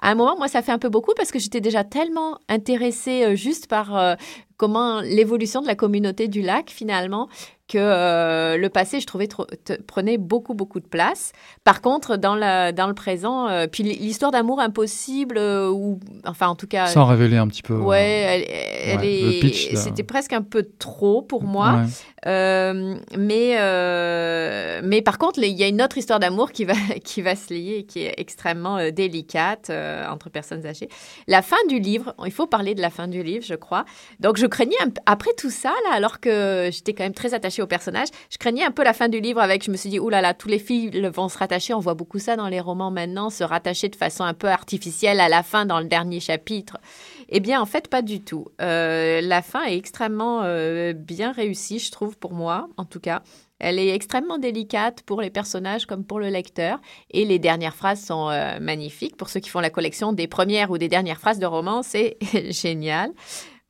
À 0.00 0.10
un 0.10 0.14
moment, 0.14 0.36
moi, 0.36 0.48
ça 0.48 0.62
fait 0.62 0.72
un 0.72 0.78
peu 0.78 0.88
beaucoup 0.88 1.12
parce 1.16 1.30
que 1.30 1.38
j'étais 1.38 1.60
déjà 1.60 1.84
tellement 1.84 2.38
intéressée 2.48 3.24
euh, 3.24 3.34
juste 3.36 3.68
par 3.68 3.96
euh, 3.96 4.14
comment 4.56 5.00
l'évolution 5.00 5.62
de 5.62 5.66
la 5.66 5.76
communauté 5.76 6.28
du 6.28 6.42
lac, 6.42 6.70
finalement, 6.70 7.28
que 7.72 7.78
euh, 7.78 8.58
le 8.58 8.68
passé, 8.68 9.00
je 9.00 9.06
trouvais, 9.06 9.26
prenait 9.86 10.18
beaucoup, 10.18 10.52
beaucoup 10.52 10.78
de 10.78 10.86
place. 10.86 11.32
Par 11.64 11.80
contre, 11.80 12.18
dans, 12.18 12.34
la, 12.34 12.70
dans 12.72 12.86
le 12.86 12.92
présent, 12.92 13.48
euh, 13.48 13.66
puis 13.66 13.82
l'histoire 13.82 14.30
d'amour 14.30 14.60
impossible, 14.60 15.38
euh, 15.38 15.70
ou 15.70 15.98
enfin, 16.26 16.48
en 16.48 16.54
tout 16.54 16.66
cas. 16.66 16.86
Sans 16.88 17.06
révéler 17.06 17.38
un 17.38 17.48
petit 17.48 17.62
peu. 17.62 17.74
Ouais, 17.74 18.46
elle, 18.84 19.04
est. 19.04 19.54
C'était 19.74 20.02
presque 20.02 20.34
un 20.34 20.42
peu 20.42 20.68
trop 20.78 21.22
pour 21.22 21.44
moi. 21.44 21.84
mais, 22.26 23.56
mais 24.82 25.02
par 25.02 25.16
contre, 25.16 25.38
il 25.42 25.58
y 25.58 25.64
a 25.64 25.68
une 25.68 25.80
autre 25.80 25.96
histoire 25.96 26.20
d'amour 26.20 26.52
qui 26.52 26.66
va, 26.66 26.74
qui 27.04 27.22
va 27.22 27.36
se 27.36 27.54
lier 27.54 27.76
et 27.78 27.84
qui 27.84 28.00
est 28.00 28.14
extrêmement 28.18 28.90
délicate 28.90 29.72
entre 30.10 30.28
personnes 30.28 30.66
âgées. 30.66 30.90
La 31.26 31.40
fin 31.40 31.56
du 31.70 31.78
livre, 31.78 32.14
il 32.26 32.32
faut 32.32 32.46
parler 32.46 32.74
de 32.74 32.82
la 32.82 32.90
fin 32.90 33.08
du 33.08 33.22
livre, 33.22 33.46
je 33.46 33.54
crois. 33.54 33.86
Donc, 34.20 34.36
je 34.36 34.44
craignais, 34.46 34.76
après 35.06 35.32
tout 35.38 35.50
ça, 35.50 35.72
là, 35.88 35.94
alors 35.94 36.20
que 36.20 36.68
j'étais 36.70 36.92
quand 36.92 37.04
même 37.04 37.14
très 37.14 37.32
attachée 37.32 37.61
au 37.62 37.66
personnage. 37.66 38.08
Je 38.30 38.38
craignais 38.38 38.64
un 38.64 38.70
peu 38.70 38.84
la 38.84 38.92
fin 38.92 39.08
du 39.08 39.20
livre 39.20 39.40
avec, 39.40 39.64
je 39.64 39.70
me 39.70 39.76
suis 39.76 39.90
dit, 39.90 39.98
oulala, 39.98 40.22
là 40.22 40.28
là, 40.28 40.34
tous 40.34 40.48
les 40.48 40.58
filles 40.58 40.90
vont 41.08 41.28
se 41.28 41.38
rattacher. 41.38 41.74
On 41.74 41.80
voit 41.80 41.94
beaucoup 41.94 42.18
ça 42.18 42.36
dans 42.36 42.48
les 42.48 42.60
romans 42.60 42.90
maintenant, 42.90 43.30
se 43.30 43.44
rattacher 43.44 43.88
de 43.88 43.96
façon 43.96 44.24
un 44.24 44.34
peu 44.34 44.48
artificielle 44.48 45.20
à 45.20 45.28
la 45.28 45.42
fin 45.42 45.66
dans 45.66 45.80
le 45.80 45.86
dernier 45.86 46.20
chapitre. 46.20 46.78
Eh 47.28 47.40
bien, 47.40 47.60
en 47.60 47.66
fait, 47.66 47.88
pas 47.88 48.02
du 48.02 48.20
tout. 48.20 48.48
Euh, 48.60 49.20
la 49.20 49.42
fin 49.42 49.64
est 49.64 49.76
extrêmement 49.76 50.42
euh, 50.42 50.92
bien 50.92 51.32
réussie, 51.32 51.78
je 51.78 51.90
trouve, 51.90 52.18
pour 52.18 52.34
moi, 52.34 52.68
en 52.76 52.84
tout 52.84 53.00
cas. 53.00 53.22
Elle 53.62 53.78
est 53.78 53.94
extrêmement 53.94 54.38
délicate 54.38 55.02
pour 55.02 55.22
les 55.22 55.30
personnages 55.30 55.86
comme 55.86 56.04
pour 56.04 56.18
le 56.18 56.28
lecteur. 56.28 56.80
Et 57.10 57.24
les 57.24 57.38
dernières 57.38 57.76
phrases 57.76 58.04
sont 58.04 58.28
euh, 58.28 58.58
magnifiques. 58.60 59.16
Pour 59.16 59.30
ceux 59.30 59.38
qui 59.38 59.50
font 59.50 59.60
la 59.60 59.70
collection 59.70 60.12
des 60.12 60.26
premières 60.26 60.72
ou 60.72 60.78
des 60.78 60.88
dernières 60.88 61.20
phrases 61.20 61.38
de 61.38 61.46
romans, 61.46 61.82
c'est 61.82 62.18
génial. 62.50 63.12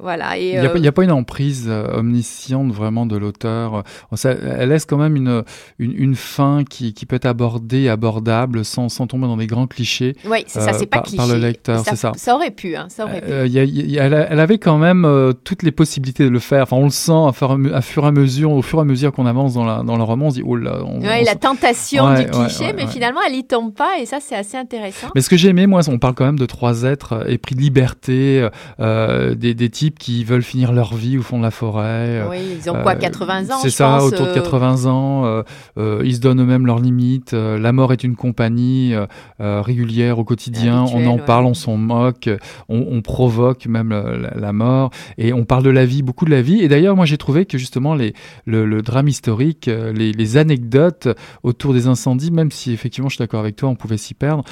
Voilà. 0.03 0.37
il 0.37 0.61
n'y 0.61 0.89
a, 0.89 0.93
pas 0.93 1.05
une 1.05 1.13
emprise 1.13 1.69
omnisciente 1.69 2.73
vraiment 2.73 3.07
de 3.07 3.17
l'auteur. 3.17 3.85
Elle 4.25 4.69
laisse 4.69 4.85
quand 4.85 4.99
même 4.99 5.17
une, 5.17 5.45
une, 5.79 6.15
fin 6.15 6.65
qui, 6.69 6.93
qui, 6.93 7.07
peut 7.07 7.17
être 7.17 7.27
abordée, 7.27 7.89
abordable, 7.89 8.65
sans, 8.65 8.89
sans 8.89 9.07
tomber 9.07 9.27
dans 9.27 9.37
des 9.37 9.47
grands 9.47 9.67
clichés. 9.67 10.17
Oui, 10.27 10.45
c'est 10.47 10.61
ça, 10.61 10.73
c'est 10.73 10.87
pas 10.87 11.01
par, 11.01 11.13
par 11.17 11.27
le 11.29 11.39
lecteur, 11.39 11.83
c'est 11.85 11.97
ça. 11.97 12.13
Ça 12.17 12.35
aurait 12.35 12.51
pu, 12.51 12.77
hein, 12.77 12.87
ça 12.89 13.05
aurait 13.05 13.21
pu. 13.21 13.31
elle, 13.31 14.41
avait 14.41 14.59
quand 14.59 14.79
même 14.79 15.33
toutes 15.45 15.63
les 15.63 15.73
possibilités 15.73 16.25
de 16.25 16.31
le 16.31 16.39
faire. 16.39 16.65
Enfin, 16.65 16.77
on 16.77 16.85
le 16.85 16.91
sent 16.91 17.13
à, 17.13 17.33
fur 17.81 18.05
et 18.05 18.07
à 18.07 18.13
mesure, 18.13 18.53
au 18.53 18.63
fur 18.63 18.79
et 18.79 18.83
à 18.83 18.85
mesure 18.85 19.13
qu'on 19.13 19.27
avance 19.27 19.55
dans, 19.55 19.65
la, 19.65 19.83
dans 19.83 19.97
le 19.97 20.03
roman, 20.03 20.27
on 20.27 20.31
se 20.31 20.37
dit, 20.37 20.43
oh 20.45 20.57
là. 20.57 20.83
On, 20.85 21.01
la 21.01 21.35
tentation 21.35 22.15
du 22.15 22.27
cliché, 22.27 22.73
mais 22.73 22.87
finalement, 22.87 23.21
elle 23.27 23.35
y 23.35 23.45
tombe 23.45 23.73
pas, 23.73 23.99
et 24.01 24.07
ça, 24.07 24.19
c'est 24.21 24.35
assez 24.35 24.57
intéressant. 24.57 25.09
Mais 25.15 25.21
ce 25.21 25.29
que 25.29 25.37
j'ai 25.37 25.49
aimé, 25.49 25.67
moi, 25.67 25.81
on 25.89 25.99
parle 25.99 26.15
quand 26.15 26.25
même 26.25 26.39
de 26.39 26.47
trois 26.47 26.83
êtres 26.83 27.29
épris 27.31 27.55
de 27.55 27.61
liberté, 27.61 28.49
euh, 28.81 29.35
des, 29.35 29.55
des, 29.55 29.71
types 29.71 29.92
qui 29.99 30.25
veulent 30.25 30.43
finir 30.43 30.73
leur 30.73 30.95
vie 30.95 31.19
au 31.19 31.23
fond 31.23 31.39
de 31.39 31.43
la 31.43 31.51
forêt. 31.51 32.21
Euh, 32.21 32.29
oui, 32.31 32.39
ils 32.59 32.71
ont 32.71 32.83
quoi, 32.83 32.95
80 32.95 33.51
ans 33.51 33.59
C'est 33.63 33.71
ça, 33.71 34.03
autour 34.03 34.27
de 34.27 34.35
80 34.35 34.87
ans. 34.87 35.43
ils 35.77 36.15
se 36.15 36.21
donnent 36.21 36.41
eux-mêmes 36.41 36.67
leurs 36.67 36.79
limites. 36.79 37.33
la 37.33 37.73
mort 37.73 37.93
est 37.93 38.05
une 38.05 38.17
compagnie 38.17 38.95
régulière 39.39 40.19
au 40.19 40.25
quotidien. 40.25 40.85
on 40.93 41.07
en 41.07 41.19
parle, 41.19 41.47
on 41.47 41.55
s'en 41.55 41.77
moque, 41.77 42.29
on, 42.69 43.03
provoque 43.03 43.67
même 43.67 43.93
la, 44.35 44.53
mort. 44.53 44.91
Et 45.19 45.33
on 45.33 45.45
parle 45.45 45.65
de 45.65 45.71
la 45.71 45.85
vie, 45.85 46.03
beaucoup 46.03 46.25
de 46.25 46.31
la 46.31 46.43
vie. 46.43 46.61
Et 46.61 46.69
d'ailleurs, 46.69 46.97
moi, 46.97 47.05
j'ai 47.05 47.19
trouvé 47.19 47.47
que 47.47 47.59
justement, 47.59 47.95
les, 47.95 48.15
le, 48.47 48.83
drame 48.83 49.09
historique, 49.09 49.67
les, 49.67 50.13
les, 50.13 50.37
anecdotes 50.37 51.09
autour 51.43 51.75
des 51.75 51.87
incendies, 51.87 52.31
même 52.31 52.51
si 52.51 52.73
effectivement, 52.73 53.09
je 53.09 53.17
suis 53.17 53.23
d'accord 53.23 53.41
avec 53.41 53.57
toi, 53.57 53.69
on 53.69 53.75
pouvait 53.75 53.97
s'y 53.97 54.15
perdre, 54.15 54.45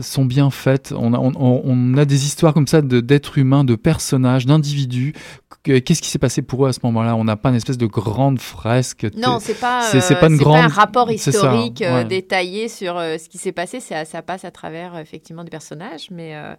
sont 0.00 0.24
bien 0.24 0.50
faites. 0.50 0.94
On 0.96 1.14
a, 1.14 1.18
on, 1.18 1.96
a 1.96 2.04
des 2.04 2.26
histoires 2.26 2.54
comme 2.54 2.66
ça 2.66 2.82
d'êtres 2.82 3.38
humains, 3.38 3.64
de 3.64 3.76
personnages, 3.76 4.23
d'individus. 4.46 5.14
Qu'est-ce 5.62 6.02
qui 6.02 6.10
s'est 6.10 6.18
passé 6.18 6.42
pour 6.42 6.66
eux 6.66 6.68
à 6.68 6.72
ce 6.72 6.80
moment-là? 6.84 7.16
On 7.16 7.24
n'a 7.24 7.36
pas 7.36 7.48
une 7.48 7.54
espèce 7.54 7.78
de 7.78 7.86
grande 7.86 8.38
fresque. 8.38 9.06
Non, 9.16 9.38
c'est 9.40 9.58
pas, 9.58 9.82
c'est, 9.82 10.18
pas, 10.18 10.26
une 10.26 10.36
grande... 10.36 10.64
un 10.64 10.68
rapport 10.68 11.10
historique 11.10 11.80
euh, 11.80 12.04
détaillé 12.04 12.68
sur 12.68 12.98
euh, 12.98 13.16
ce 13.16 13.28
qui 13.28 13.38
s'est 13.38 13.52
passé. 13.52 13.80
Ça, 13.80 14.04
ça 14.04 14.20
passe 14.20 14.44
à 14.44 14.50
travers 14.50 14.98
effectivement 14.98 15.42
des 15.42 15.50
personnages, 15.50 16.08
mais 16.10 16.36
euh, 16.36 16.54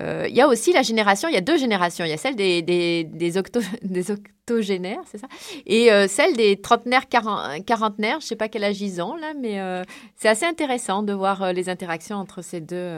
il 0.00 0.34
y 0.34 0.40
a 0.40 0.48
aussi 0.48 0.72
la 0.72 0.82
génération, 0.82 1.28
il 1.28 1.34
y 1.34 1.38
a 1.38 1.42
deux 1.42 1.56
générations. 1.56 2.04
Il 2.04 2.10
y 2.10 2.14
a 2.14 2.16
celle 2.16 2.36
des, 2.36 2.62
des, 2.62 3.04
des, 3.04 3.38
octo, 3.38 3.60
des 3.82 4.10
octogénaires, 4.10 5.00
c'est 5.10 5.18
ça? 5.18 5.26
Et 5.66 5.88
celle 6.08 6.36
des 6.36 6.56
trentenaires, 6.60 7.08
quarantenaires, 7.08 8.20
je 8.20 8.24
ne 8.24 8.28
sais 8.28 8.36
pas 8.36 8.48
quel 8.48 8.64
âge 8.64 8.80
ils 8.80 9.00
ont 9.00 9.16
là, 9.16 9.32
mais 9.40 9.60
c'est 10.14 10.28
assez 10.28 10.44
intéressant 10.44 11.02
de 11.02 11.12
voir 11.12 11.52
les 11.52 11.68
interactions 11.68 12.16
entre 12.16 12.42
ces 12.42 12.60
deux, 12.60 12.90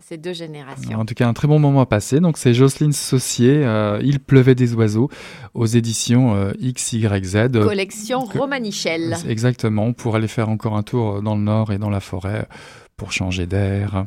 ces 0.00 0.16
deux 0.16 0.32
générations. 0.32 0.98
En 0.98 1.04
tout 1.04 1.14
cas, 1.14 1.28
un 1.28 1.34
très 1.34 1.46
bon 1.46 1.58
moment 1.58 1.82
à 1.82 1.86
passer. 1.86 2.20
Donc, 2.20 2.38
c'est 2.38 2.54
Jocelyne 2.54 2.92
Saucier, 2.92 3.66
Il 4.02 4.20
pleuvait 4.20 4.54
des 4.54 4.74
oiseaux, 4.74 5.10
aux 5.54 5.66
éditions 5.66 6.52
XYZ. 6.60 7.50
Collection 7.52 8.20
Romanichel. 8.20 9.16
Exactement, 9.28 9.92
pour 9.92 10.16
aller 10.16 10.28
faire 10.28 10.48
encore 10.48 10.76
un 10.76 10.82
tour 10.82 11.22
dans 11.22 11.36
le 11.36 11.42
nord 11.42 11.72
et 11.72 11.78
dans 11.78 11.90
la 11.90 12.00
forêt 12.00 12.48
pour 12.96 13.12
changer 13.12 13.46
d'air. 13.46 14.06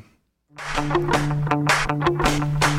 Thank 0.61 2.63
you. 2.63 2.78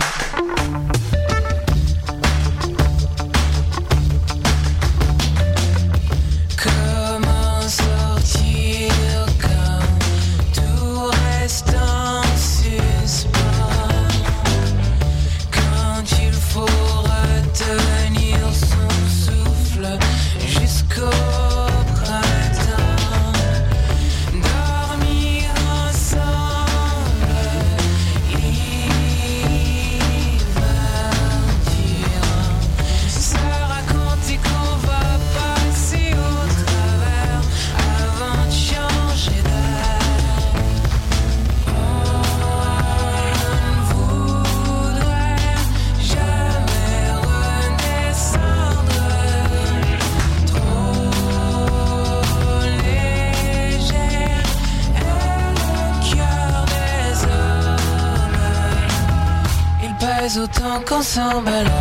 somebody 61.10 61.79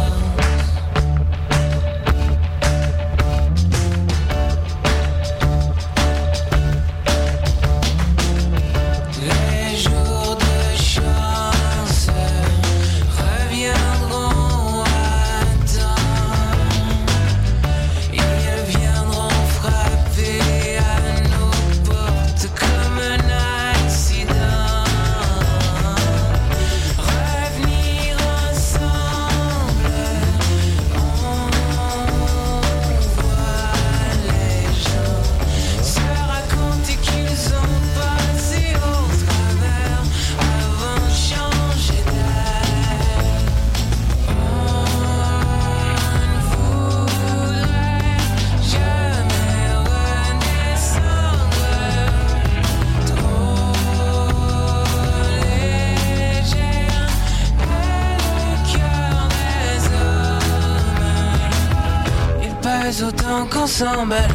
qu'on 63.80 64.29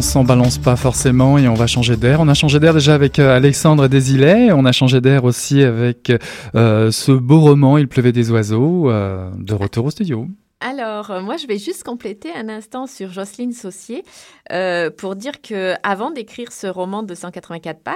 On 0.00 0.02
s'en 0.02 0.24
balance 0.24 0.56
pas 0.56 0.76
forcément 0.76 1.36
et 1.36 1.46
on 1.46 1.52
va 1.52 1.66
changer 1.66 1.94
d'air. 1.94 2.20
On 2.22 2.28
a 2.28 2.32
changé 2.32 2.58
d'air 2.58 2.72
déjà 2.72 2.94
avec 2.94 3.18
euh, 3.18 3.36
Alexandre 3.36 3.86
Desilets. 3.86 4.50
On 4.50 4.64
a 4.64 4.72
changé 4.72 5.02
d'air 5.02 5.24
aussi 5.24 5.62
avec 5.62 6.10
euh, 6.54 6.90
ce 6.90 7.12
beau 7.12 7.40
roman 7.40 7.76
Il 7.76 7.86
pleuvait 7.86 8.10
des 8.10 8.30
oiseaux 8.30 8.90
euh, 8.90 9.30
de 9.36 9.52
retour 9.52 9.84
au 9.84 9.90
studio. 9.90 10.26
Alors, 10.60 11.10
euh, 11.10 11.22
moi, 11.22 11.38
je 11.38 11.46
vais 11.46 11.56
juste 11.56 11.84
compléter 11.84 12.28
un 12.34 12.50
instant 12.50 12.86
sur 12.86 13.10
Jocelyne 13.10 13.52
Saucier 13.52 14.04
euh, 14.52 14.90
pour 14.90 15.16
dire 15.16 15.40
que 15.40 15.74
avant 15.82 16.10
d'écrire 16.10 16.52
ce 16.52 16.66
roman 16.66 17.02
de 17.02 17.14
184 17.14 17.80
pages, 17.80 17.94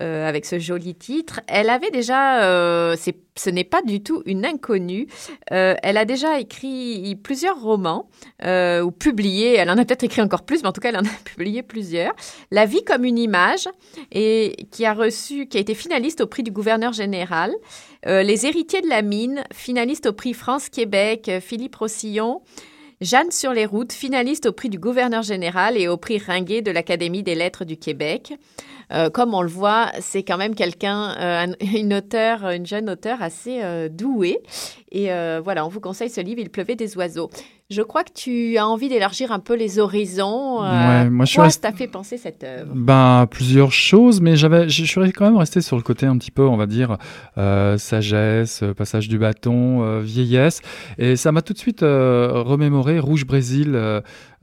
euh, 0.00 0.28
avec 0.28 0.46
ce 0.46 0.60
joli 0.60 0.94
titre, 0.94 1.40
elle 1.48 1.68
avait 1.70 1.90
déjà, 1.90 2.96
ce 3.38 3.50
n'est 3.50 3.64
pas 3.64 3.82
du 3.82 4.02
tout 4.02 4.22
une 4.26 4.44
inconnue, 4.44 5.06
elle 5.50 5.96
a 5.96 6.04
déjà 6.04 6.40
écrit 6.40 7.16
plusieurs 7.22 7.60
romans 7.60 8.08
ou 8.44 8.90
publié, 8.90 9.54
elle 9.54 9.70
en 9.70 9.78
a 9.78 9.84
peut-être 9.84 10.04
écrit 10.04 10.22
encore 10.22 10.42
plus, 10.42 10.62
mais 10.62 10.68
en 10.68 10.72
tout 10.72 10.80
cas, 10.80 10.90
elle 10.90 10.96
en 10.96 11.04
a 11.04 11.18
publié 11.24 11.62
plusieurs. 11.62 12.14
La 12.50 12.66
vie 12.66 12.84
comme 12.84 13.04
une 13.04 13.18
image, 13.18 13.68
et 14.12 14.56
qui 14.70 14.84
a 14.84 14.94
reçu, 14.94 15.46
qui 15.46 15.56
a 15.58 15.60
été 15.60 15.74
finaliste 15.74 16.20
au 16.20 16.26
prix 16.26 16.42
du 16.42 16.50
gouverneur 16.50 16.92
général. 16.92 17.52
Les 18.06 18.46
héritiers 18.46 18.80
de 18.80 18.88
la 18.88 19.02
mine, 19.02 19.44
finaliste 19.52 20.06
au 20.06 20.12
prix 20.12 20.34
France-Québec, 20.34 21.30
Philippe 21.40 21.76
Rossillon. 21.76 22.42
Jeanne 23.00 23.30
sur 23.30 23.52
les 23.52 23.64
routes, 23.64 23.92
finaliste 23.92 24.46
au 24.46 24.52
prix 24.52 24.68
du 24.68 24.78
gouverneur 24.78 25.22
général 25.22 25.76
et 25.76 25.86
au 25.86 25.96
prix 25.96 26.18
Ringuet 26.18 26.62
de 26.62 26.72
l'Académie 26.72 27.22
des 27.22 27.36
lettres 27.36 27.64
du 27.64 27.76
Québec. 27.76 28.34
Euh, 28.92 29.10
comme 29.10 29.34
on 29.34 29.42
le 29.42 29.48
voit, 29.48 29.90
c'est 30.00 30.22
quand 30.22 30.38
même 30.38 30.54
quelqu'un, 30.54 31.14
euh, 31.18 31.52
une 31.76 31.94
auteure, 31.94 32.48
une 32.50 32.66
jeune 32.66 32.88
auteure 32.90 33.22
assez 33.22 33.62
euh, 33.62 33.88
douée. 33.88 34.40
Et 34.90 35.08
voilà, 35.42 35.66
on 35.66 35.68
vous 35.68 35.80
conseille 35.80 36.10
ce 36.10 36.20
livre, 36.20 36.40
Il 36.40 36.50
pleuvait 36.50 36.76
des 36.76 36.96
oiseaux. 36.96 37.30
Je 37.70 37.82
crois 37.82 38.02
que 38.02 38.12
tu 38.14 38.56
as 38.56 38.66
envie 38.66 38.88
d'élargir 38.88 39.30
un 39.30 39.40
peu 39.40 39.54
les 39.54 39.78
horizons. 39.78 40.62
ouais, 40.62 41.10
moi, 41.10 41.26
je 41.26 41.34
quoi 41.34 41.50
t'a 41.50 41.70
fait 41.70 41.86
penser 41.86 42.16
cette 42.16 42.42
œuvre? 42.42 42.72
Ben 42.74 43.26
plusieurs 43.30 43.72
choses, 43.72 44.22
mais 44.22 44.36
j'avais, 44.36 44.70
je 44.70 44.84
suis 44.84 45.12
quand 45.12 45.26
même 45.26 45.36
resté 45.36 45.60
sur 45.60 45.76
le 45.76 45.82
côté 45.82 46.06
un 46.06 46.16
petit 46.16 46.30
peu, 46.30 46.46
on 46.46 46.56
va 46.56 46.64
dire, 46.64 46.96
sagesse, 47.36 48.64
passage 48.74 49.06
du 49.08 49.18
bâton, 49.18 50.00
vieillesse, 50.00 50.62
et 50.96 51.16
ça 51.16 51.30
m'a 51.30 51.42
tout 51.42 51.52
de 51.52 51.58
suite 51.58 51.80
remémoré 51.82 53.00
Rouge 53.00 53.26
Brésil 53.26 53.76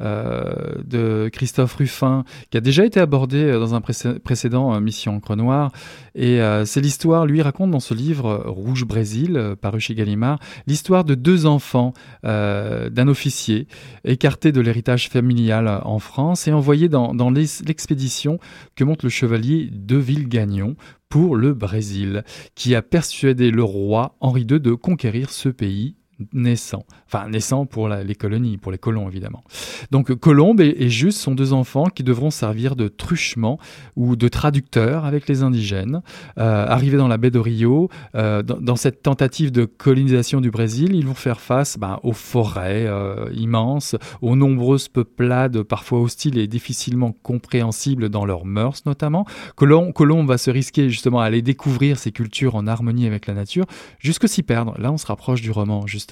euh, 0.01 0.53
de 0.83 1.29
Christophe 1.31 1.75
Ruffin, 1.75 2.25
qui 2.49 2.57
a 2.57 2.59
déjà 2.59 2.83
été 2.83 2.99
abordé 2.99 3.37
euh, 3.45 3.59
dans 3.59 3.75
un 3.75 3.81
précédent 3.81 4.75
euh, 4.75 4.81
Mission 4.81 5.15
Encre 5.15 5.37
Noire. 5.37 5.71
Et 6.15 6.39
c'est 6.63 6.79
l'histoire, 6.79 7.25
lui 7.25 7.41
raconte 7.41 7.71
dans 7.71 7.81
ce 7.81 7.93
livre 7.93 8.43
Rouge 8.45 8.85
Brésil, 8.85 9.55
paru 9.59 9.81
chez 9.81 9.95
Gallimard, 9.95 10.39
l'histoire 10.65 11.03
de 11.03 11.13
deux 11.13 11.45
enfants 11.45 11.91
d'un 12.23 13.07
officier 13.15 13.67
écarté 14.03 14.51
de 14.51 14.59
l'héritage 14.59 15.07
familial 15.07 15.81
en 15.85 15.99
France 15.99 16.49
et 16.49 16.51
envoyé 16.51 16.89
dans, 16.89 17.13
l'expédition 17.31 18.39
que 18.75 18.83
monte 18.83 19.03
le 19.03 19.09
chevalier 19.09 19.69
de 19.71 19.95
Villegagnon 19.95 20.75
pour 21.07 21.37
le 21.37 21.53
Brésil, 21.53 22.25
qui 22.55 22.75
a 22.75 22.81
persuadé 22.81 23.51
le 23.51 23.63
roi 23.63 24.17
Henri 24.19 24.41
II 24.41 24.59
de 24.59 24.73
conquérir 24.73 25.29
ce 25.29 25.47
pays 25.47 25.95
naissant, 26.33 26.85
enfin 27.07 27.27
naissant 27.29 27.65
pour 27.65 27.89
les 27.89 28.15
colonies, 28.15 28.57
pour 28.57 28.71
les 28.71 28.77
colons 28.77 29.09
évidemment. 29.09 29.43
Donc 29.91 30.13
Colombe 30.15 30.61
et, 30.61 30.89
Juste 30.89 31.19
sont 31.19 31.35
deux 31.35 31.51
enfants 31.51 31.85
qui 31.85 32.03
devront 32.03 32.29
servir 32.29 32.75
de 32.75 32.87
truchement 32.87 33.59
ou 33.95 34.15
de 34.15 34.27
traducteurs 34.27 35.03
avec 35.03 35.27
les 35.27 35.43
indigènes. 35.43 36.01
Euh, 36.37 36.65
arrivés 36.67 36.97
dans 36.97 37.07
la 37.07 37.17
baie 37.17 37.31
de 37.31 37.39
Rio, 37.39 37.89
euh, 38.15 38.43
dans, 38.43 38.75
cette 38.75 39.01
tentative 39.01 39.51
de 39.51 39.65
colonisation 39.65 40.41
du 40.41 40.51
Brésil, 40.51 40.95
ils 40.95 41.05
vont 41.05 41.15
faire 41.15 41.41
face 41.41 41.77
ben, 41.77 41.99
aux 42.03 42.13
forêts 42.13 42.85
euh, 42.87 43.29
immenses, 43.33 43.95
aux 44.21 44.35
nombreuses 44.35 44.87
peuplades 44.87 45.63
parfois 45.63 45.99
hostiles 45.99 46.37
et 46.37 46.47
difficilement 46.47 47.11
compréhensibles 47.11 48.09
dans 48.09 48.25
leurs 48.25 48.45
mœurs 48.45 48.83
notamment. 48.85 49.25
Colombe, 49.55 49.91
Colombe 49.91 50.27
va 50.27 50.37
se 50.37 50.51
risquer 50.51 50.89
justement 50.89 51.19
à 51.19 51.25
aller 51.25 51.41
découvrir 51.41 51.97
ces 51.97 52.11
cultures 52.11 52.55
en 52.55 52.67
harmonie 52.67 53.07
avec 53.07 53.27
la 53.27 53.33
nature, 53.33 53.65
jusque 53.99 54.29
s'y 54.29 54.43
perdre. 54.43 54.75
Là 54.79 54.91
on 54.91 54.97
se 54.97 55.07
rapproche 55.07 55.41
du 55.41 55.51
roman 55.51 55.87
justement 55.87 56.04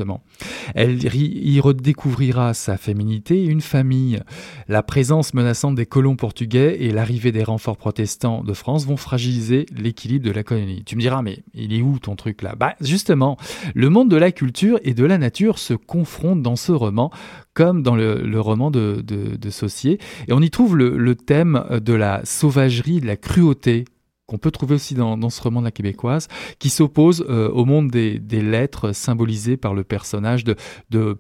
elle 0.76 1.00
y 1.16 1.60
redécouvrira 1.60 2.54
sa 2.54 2.78
féminité 2.78 3.44
une 3.44 3.62
famille. 3.62 4.22
La 4.68 4.84
présence 4.84 5.34
menaçante 5.34 5.76
des 5.76 5.86
colons 5.86 6.16
portugais 6.16 6.78
et 6.82 6.92
l'arrivée 6.92 7.32
des 7.32 7.44
renforts 7.44 7.78
protestants 7.78 8.44
de 8.44 8.54
France 8.54 8.86
vont 8.86 8.98
fragiliser 8.98 9.66
l'équilibre 9.76 10.26
de 10.26 10.32
la 10.32 10.44
colonie. 10.44 10.84
Tu 10.86 10.96
me 10.96 11.02
diras, 11.02 11.22
mais 11.22 11.44
il 11.54 11.74
est 11.74 11.82
où 11.82 12.00
ton 12.00 12.16
truc 12.16 12.42
là? 12.42 12.56
Bah 12.58 12.76
justement, 12.82 13.38
le 13.76 13.90
monde 13.90 14.10
de 14.10 14.18
la 14.18 14.32
culture 14.32 14.80
et 14.84 14.94
de 14.94 15.06
la 15.06 15.18
nature 15.18 15.60
se 15.60 15.74
confrontent 15.74 16.42
dans 16.42 16.56
ce 16.56 16.72
roman 16.72 17.12
comme 17.54 17.84
dans 17.84 17.96
le, 17.96 18.40
roman 18.40 18.72
de, 18.72 19.04
Saucier. 19.50 20.00
Et 20.28 20.34
on 20.34 20.42
y 20.42 20.50
trouve 20.50 20.76
le, 20.76 21.16
thème 21.16 21.64
de 21.70 21.94
la 21.94 22.22
sauvagerie, 22.24 23.02
de 23.02 23.06
la 23.06 23.18
cruauté 23.18 23.86
qu'on 24.26 24.38
peut 24.38 24.52
trouver 24.52 24.76
aussi 24.76 24.94
dans, 24.94 25.30
ce 25.30 25.42
roman 25.42 25.60
de 25.60 25.66
la 25.66 25.72
québécoise, 25.72 26.28
qui 26.58 26.70
s'oppose 26.70 27.26
euh, 27.30 27.50
au 27.50 27.66
monde 27.66 27.92
des, 27.92 28.20
lettres 28.42 28.94
symbolisées 28.94 29.58
par 29.58 29.74
le 29.74 29.84
personnage 29.84 30.44
de, 30.44 30.56
de. 30.90 31.18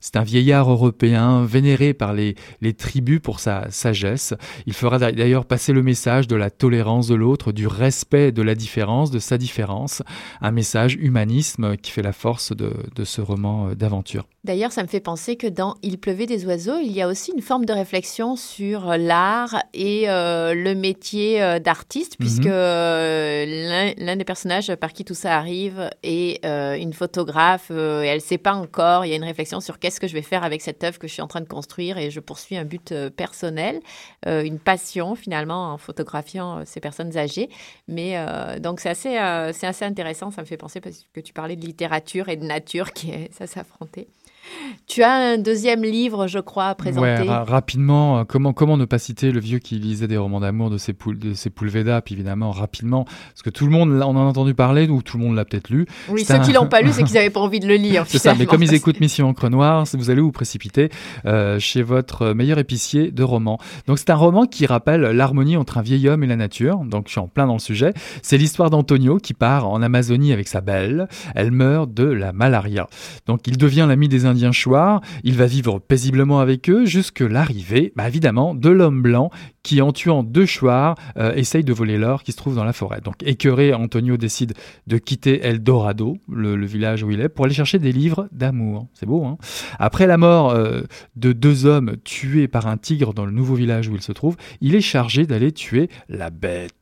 C'est 0.00 0.16
un 0.16 0.22
vieillard 0.22 0.70
européen 0.70 1.44
vénéré 1.44 1.92
par 1.92 2.12
les, 2.12 2.34
tribus 2.78 3.20
pour 3.20 3.40
sa 3.40 3.70
sagesse. 3.70 4.34
Il 4.66 4.72
fera 4.72 4.98
d'ailleurs 4.98 5.44
passer 5.44 5.72
le 5.72 5.82
message 5.82 6.26
de 6.28 6.36
la 6.36 6.50
tolérance 6.50 7.08
de 7.08 7.14
l'autre, 7.14 7.52
du 7.52 7.66
respect 7.66 8.32
de 8.32 8.42
la 8.42 8.54
différence, 8.54 9.10
de 9.10 9.18
sa 9.18 9.38
différence, 9.38 10.02
un 10.40 10.50
message 10.50 10.94
humanisme 10.94 11.76
qui 11.76 11.90
fait 11.90 12.02
la 12.02 12.12
force 12.12 12.52
de, 12.52 12.72
ce 13.04 13.20
roman 13.20 13.68
euh, 13.68 13.74
d'aventure. 13.74 14.26
D'ailleurs, 14.44 14.72
ça 14.72 14.82
me 14.82 14.88
fait 14.88 15.00
penser 15.00 15.36
que 15.36 15.46
dans 15.46 15.74
Il 15.82 15.98
pleuvait 15.98 16.26
des 16.26 16.46
oiseaux, 16.46 16.78
il 16.82 16.92
y 16.92 17.02
a 17.02 17.08
aussi 17.08 17.32
une 17.32 17.42
forme 17.42 17.64
de 17.64 17.72
réflexion 17.72 18.36
sur 18.36 18.96
l'art 18.96 19.56
et 19.72 20.08
euh, 20.08 20.54
le 20.54 20.74
métier 20.74 21.38
d'artiste 21.60 22.13
puisque 22.18 22.46
mhm. 22.46 22.52
euh, 22.52 23.94
l'un 23.96 24.16
des 24.16 24.24
personnages 24.24 24.74
par 24.76 24.92
qui 24.92 25.04
tout 25.04 25.14
ça 25.14 25.36
arrive 25.36 25.90
est 26.02 26.44
euh, 26.44 26.74
une 26.74 26.92
photographe 26.92 27.68
euh, 27.70 28.02
et 28.02 28.06
elle 28.06 28.18
ne 28.18 28.22
sait 28.22 28.38
pas 28.38 28.54
encore. 28.54 29.04
Il 29.04 29.10
y 29.10 29.12
a 29.12 29.16
une 29.16 29.24
réflexion 29.24 29.60
sur 29.60 29.78
qu'est-ce 29.78 30.00
que 30.00 30.06
je 30.06 30.14
vais 30.14 30.22
faire 30.22 30.44
avec 30.44 30.62
cette 30.62 30.82
œuvre 30.84 30.98
que 30.98 31.08
je 31.08 31.12
suis 31.12 31.22
en 31.22 31.26
train 31.26 31.40
de 31.40 31.48
construire 31.48 31.98
et 31.98 32.10
je 32.10 32.20
poursuis 32.20 32.56
un 32.56 32.64
but 32.64 32.94
personnel, 33.16 33.80
une 34.26 34.58
passion 34.58 35.14
finalement 35.14 35.72
en 35.72 35.78
photographiant 35.78 36.64
ces 36.64 36.80
personnes 36.80 37.16
âgées. 37.16 37.48
Mais 37.88 38.16
donc 38.60 38.80
c'est 38.80 38.90
assez, 38.90 39.18
c'est 39.52 39.66
assez 39.66 39.84
intéressant. 39.84 40.30
Ça 40.30 40.42
me 40.42 40.46
fait 40.46 40.56
penser 40.56 40.80
parce 40.80 41.04
que 41.12 41.20
tu 41.20 41.32
parlais 41.32 41.56
de 41.56 41.64
littérature 41.64 42.28
et 42.28 42.36
de 42.36 42.44
nature 42.44 42.92
qui 42.92 43.10
est 43.10 43.32
ça 43.32 43.46
s'affronter. 43.46 44.08
Tu 44.86 45.02
as 45.02 45.12
un 45.12 45.38
deuxième 45.38 45.82
livre, 45.82 46.26
je 46.26 46.38
crois, 46.38 46.66
à 46.66 46.74
présenter. 46.74 47.22
Ouais, 47.22 47.28
rapidement, 47.28 48.18
euh, 48.18 48.24
comment, 48.24 48.52
comment 48.52 48.76
ne 48.76 48.84
pas 48.84 48.98
citer 48.98 49.32
le 49.32 49.40
vieux 49.40 49.58
qui 49.58 49.76
lisait 49.76 50.06
des 50.06 50.18
romans 50.18 50.40
d'amour 50.40 50.68
de 50.70 50.76
ses 50.76 50.92
de 50.92 51.34
Sepulveda, 51.34 52.02
puis 52.02 52.14
évidemment, 52.14 52.50
rapidement, 52.50 53.04
parce 53.04 53.42
que 53.42 53.50
tout 53.50 53.64
le 53.64 53.72
monde, 53.72 53.90
on 53.90 54.02
en 54.02 54.16
a 54.16 54.20
entendu 54.20 54.54
parler, 54.54 54.86
ou 54.88 55.02
tout 55.02 55.16
le 55.18 55.24
monde 55.24 55.36
l'a 55.36 55.44
peut-être 55.44 55.70
lu. 55.70 55.86
Oui, 56.10 56.24
ceux 56.24 56.38
qui 56.40 56.52
l'ont 56.52 56.66
pas 56.66 56.82
lu, 56.82 56.90
c'est 56.92 57.02
qu'ils 57.02 57.14
n'avaient 57.14 57.30
pas 57.30 57.40
envie 57.40 57.60
de 57.60 57.66
le 57.66 57.76
lire. 57.76 58.04
c'est 58.06 58.18
ça, 58.18 58.34
mais 58.34 58.46
comme 58.46 58.62
ils 58.62 58.74
écoutent 58.74 59.00
Mission 59.00 59.28
Encre 59.28 59.48
Noire, 59.48 59.84
vous 59.94 60.10
allez 60.10 60.20
vous 60.20 60.32
précipiter 60.32 60.90
euh, 61.24 61.58
chez 61.58 61.82
votre 61.82 62.32
meilleur 62.34 62.58
épicier 62.58 63.10
de 63.10 63.22
romans. 63.22 63.58
Donc 63.86 63.98
c'est 63.98 64.10
un 64.10 64.16
roman 64.16 64.44
qui 64.44 64.66
rappelle 64.66 65.00
l'harmonie 65.00 65.56
entre 65.56 65.78
un 65.78 65.82
vieil 65.82 66.08
homme 66.08 66.22
et 66.22 66.26
la 66.26 66.36
nature, 66.36 66.78
donc 66.84 67.06
je 67.06 67.12
suis 67.12 67.20
en 67.20 67.28
plein 67.28 67.46
dans 67.46 67.54
le 67.54 67.58
sujet. 67.58 67.94
C'est 68.22 68.36
l'histoire 68.36 68.70
d'Antonio 68.70 69.16
qui 69.16 69.34
part 69.34 69.66
en 69.68 69.80
Amazonie 69.82 70.32
avec 70.32 70.46
sa 70.46 70.60
belle, 70.60 71.08
elle 71.34 71.50
meurt 71.50 71.92
de 71.92 72.04
la 72.04 72.32
malaria. 72.32 72.86
Donc 73.26 73.46
il 73.46 73.56
devient 73.56 73.86
l'ami 73.88 74.08
des 74.08 74.26
Indiens 74.26 74.33
il 74.34 75.34
va 75.36 75.46
vivre 75.46 75.78
paisiblement 75.78 76.40
avec 76.40 76.68
eux 76.70 76.84
jusque 76.84 77.20
l'arrivée, 77.20 77.92
bah, 77.96 78.08
évidemment, 78.08 78.54
de 78.54 78.68
l'homme 78.68 79.02
blanc 79.02 79.30
qui, 79.62 79.80
en 79.80 79.92
tuant 79.92 80.22
deux 80.22 80.46
chouards, 80.46 80.94
euh, 81.16 81.34
essaye 81.34 81.64
de 81.64 81.72
voler 81.72 81.96
l'or 81.96 82.22
qui 82.22 82.32
se 82.32 82.36
trouve 82.36 82.54
dans 82.54 82.64
la 82.64 82.72
forêt. 82.72 83.00
Donc, 83.00 83.16
écœuré, 83.22 83.72
Antonio 83.72 84.16
décide 84.16 84.54
de 84.86 84.98
quitter 84.98 85.40
Eldorado, 85.42 86.18
le, 86.28 86.56
le 86.56 86.66
village 86.66 87.02
où 87.02 87.10
il 87.10 87.20
est, 87.20 87.28
pour 87.28 87.46
aller 87.46 87.54
chercher 87.54 87.78
des 87.78 87.92
livres 87.92 88.28
d'amour. 88.32 88.88
C'est 88.94 89.06
beau, 89.06 89.24
hein? 89.24 89.38
Après 89.78 90.06
la 90.06 90.18
mort 90.18 90.50
euh, 90.50 90.82
de 91.16 91.32
deux 91.32 91.66
hommes 91.66 91.96
tués 92.04 92.48
par 92.48 92.66
un 92.66 92.76
tigre 92.76 93.14
dans 93.14 93.24
le 93.24 93.32
nouveau 93.32 93.54
village 93.54 93.88
où 93.88 93.94
il 93.94 94.02
se 94.02 94.12
trouve, 94.12 94.36
il 94.60 94.74
est 94.74 94.80
chargé 94.80 95.26
d'aller 95.26 95.52
tuer 95.52 95.88
la 96.08 96.30
bête 96.30 96.74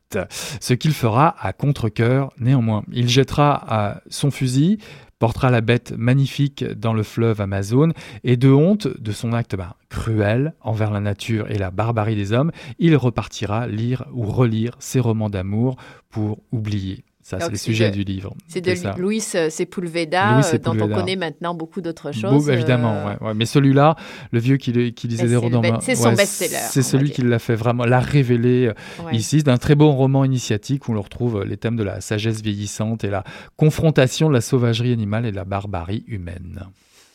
ce 0.59 0.73
qu'il 0.73 0.93
fera 0.93 1.35
à 1.39 1.53
contre-coeur 1.53 2.31
néanmoins. 2.39 2.83
Il 2.91 3.09
jettera 3.09 4.01
son 4.09 4.31
fusil, 4.31 4.77
portera 5.23 5.49
la 5.49 5.61
bête 5.61 5.93
magnifique 5.97 6.65
dans 6.65 6.91
le 6.91 7.01
fleuve 7.01 7.39
Amazon, 7.39 7.93
et 8.25 8.35
de 8.35 8.49
honte 8.49 8.89
de 9.01 9.13
son 9.13 9.31
acte 9.31 9.55
bah, 9.55 9.77
cruel 9.87 10.53
envers 10.59 10.91
la 10.91 10.99
nature 10.99 11.49
et 11.49 11.57
la 11.57 11.71
barbarie 11.71 12.17
des 12.17 12.33
hommes, 12.33 12.51
il 12.77 12.97
repartira 12.97 13.65
lire 13.65 14.03
ou 14.11 14.23
relire 14.23 14.75
ses 14.79 14.99
romans 14.99 15.29
d'amour 15.29 15.77
pour 16.09 16.39
oublier. 16.51 17.05
Ça, 17.23 17.39
c'est 17.39 17.51
le 17.51 17.57
sujet 17.57 17.89
du 17.89 18.03
livre. 18.03 18.35
C'est 18.47 18.59
de 18.59 18.99
Louis 18.99 19.21
Sepulveda, 19.21 20.39
euh, 20.39 20.57
dont 20.57 20.77
on 20.79 20.89
connaît 20.89 21.15
maintenant 21.15 21.55
beaucoup 21.55 21.79
d'autres 21.79 22.11
choses. 22.11 22.49
évidemment, 22.49 23.07
euh, 23.07 23.27
ouais, 23.27 23.33
mais 23.33 23.45
celui-là, 23.45 23.95
le 24.31 24.39
vieux 24.39 24.57
qui, 24.57 24.73
lisait 24.73 25.27
des 25.27 25.37
romans... 25.37 25.79
C'est 25.79 25.95
son 25.95 26.11
best-seller. 26.11 26.67
C'est 26.69 26.81
celui 26.81 27.11
qui 27.11 27.21
l'a 27.21 27.39
fait 27.39 27.55
vraiment, 27.55 27.85
l'a 27.85 28.01
révélé 28.01 28.67
euh, 28.67 29.11
ici. 29.13 29.39
C'est 29.39 29.49
un 29.49 29.57
très 29.57 29.75
bon 29.75 29.93
roman 29.93 30.25
initiatique 30.25 30.89
où 30.89 30.93
on 30.93 31.01
retrouve 31.01 31.43
les 31.43 31.55
thèmes 31.55 31.77
de 31.77 31.83
la 31.83 32.01
sagesse 32.01 32.41
vieillissante 32.41 33.05
et 33.05 33.09
la 33.09 33.23
confrontation 33.55 34.27
de 34.27 34.33
la 34.33 34.41
sauvagerie 34.41 34.91
animale 34.91 35.25
et 35.25 35.31
de 35.31 35.37
la 35.37 35.45
barbarie 35.45 36.03
humaine. 36.07 36.65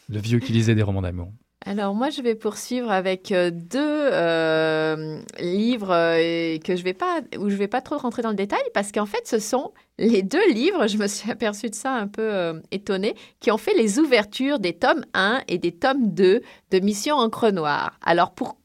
Le 0.09 0.18
vieux 0.21 0.38
qui 0.38 0.55
lisait 0.55 0.75
des 0.75 0.83
romans 0.83 1.03
d'amour. 1.03 1.31
Alors 1.68 1.94
moi, 1.94 2.09
je 2.09 2.22
vais 2.22 2.35
poursuivre 2.35 2.90
avec 2.90 3.31
euh, 3.31 3.50
deux 3.50 3.78
euh, 3.78 5.20
livres 5.38 5.92
euh, 5.92 6.57
que 6.61 6.76
je 6.76 6.83
vais 6.83 6.94
pas, 6.94 7.20
où 7.38 7.50
je 7.50 7.57
vais 7.57 7.68
pas 7.68 7.83
trop 7.83 7.98
rentrer 7.98 8.22
dans 8.22 8.31
le 8.31 8.37
détail 8.37 8.62
parce 8.72 8.90
qu'en 8.90 9.04
fait, 9.04 9.20
ce 9.26 9.38
sont 9.38 9.74
les 9.98 10.22
deux 10.22 10.50
livres, 10.50 10.87
je 10.87 10.96
me 10.96 11.07
suis 11.07 11.31
aperçue 11.31 11.68
de 11.68 11.74
ça 11.74 11.92
un 11.92 12.07
peu 12.07 12.59
étonnée, 12.70 13.14
qui 13.40 13.50
ont 13.50 13.59
fait 13.59 13.74
les 13.74 13.98
ouvertures 13.98 14.61
des 14.61 14.72
tomes 14.72 15.04
1 15.12 15.42
et 15.46 15.59
des 15.59 15.72
tomes 15.72 16.09
2 16.14 16.40
de 16.70 16.78
Mission 16.81 17.16
Encre 17.16 17.52
Noire. 17.52 17.98
Alors 18.02 18.31
pour 18.31 18.57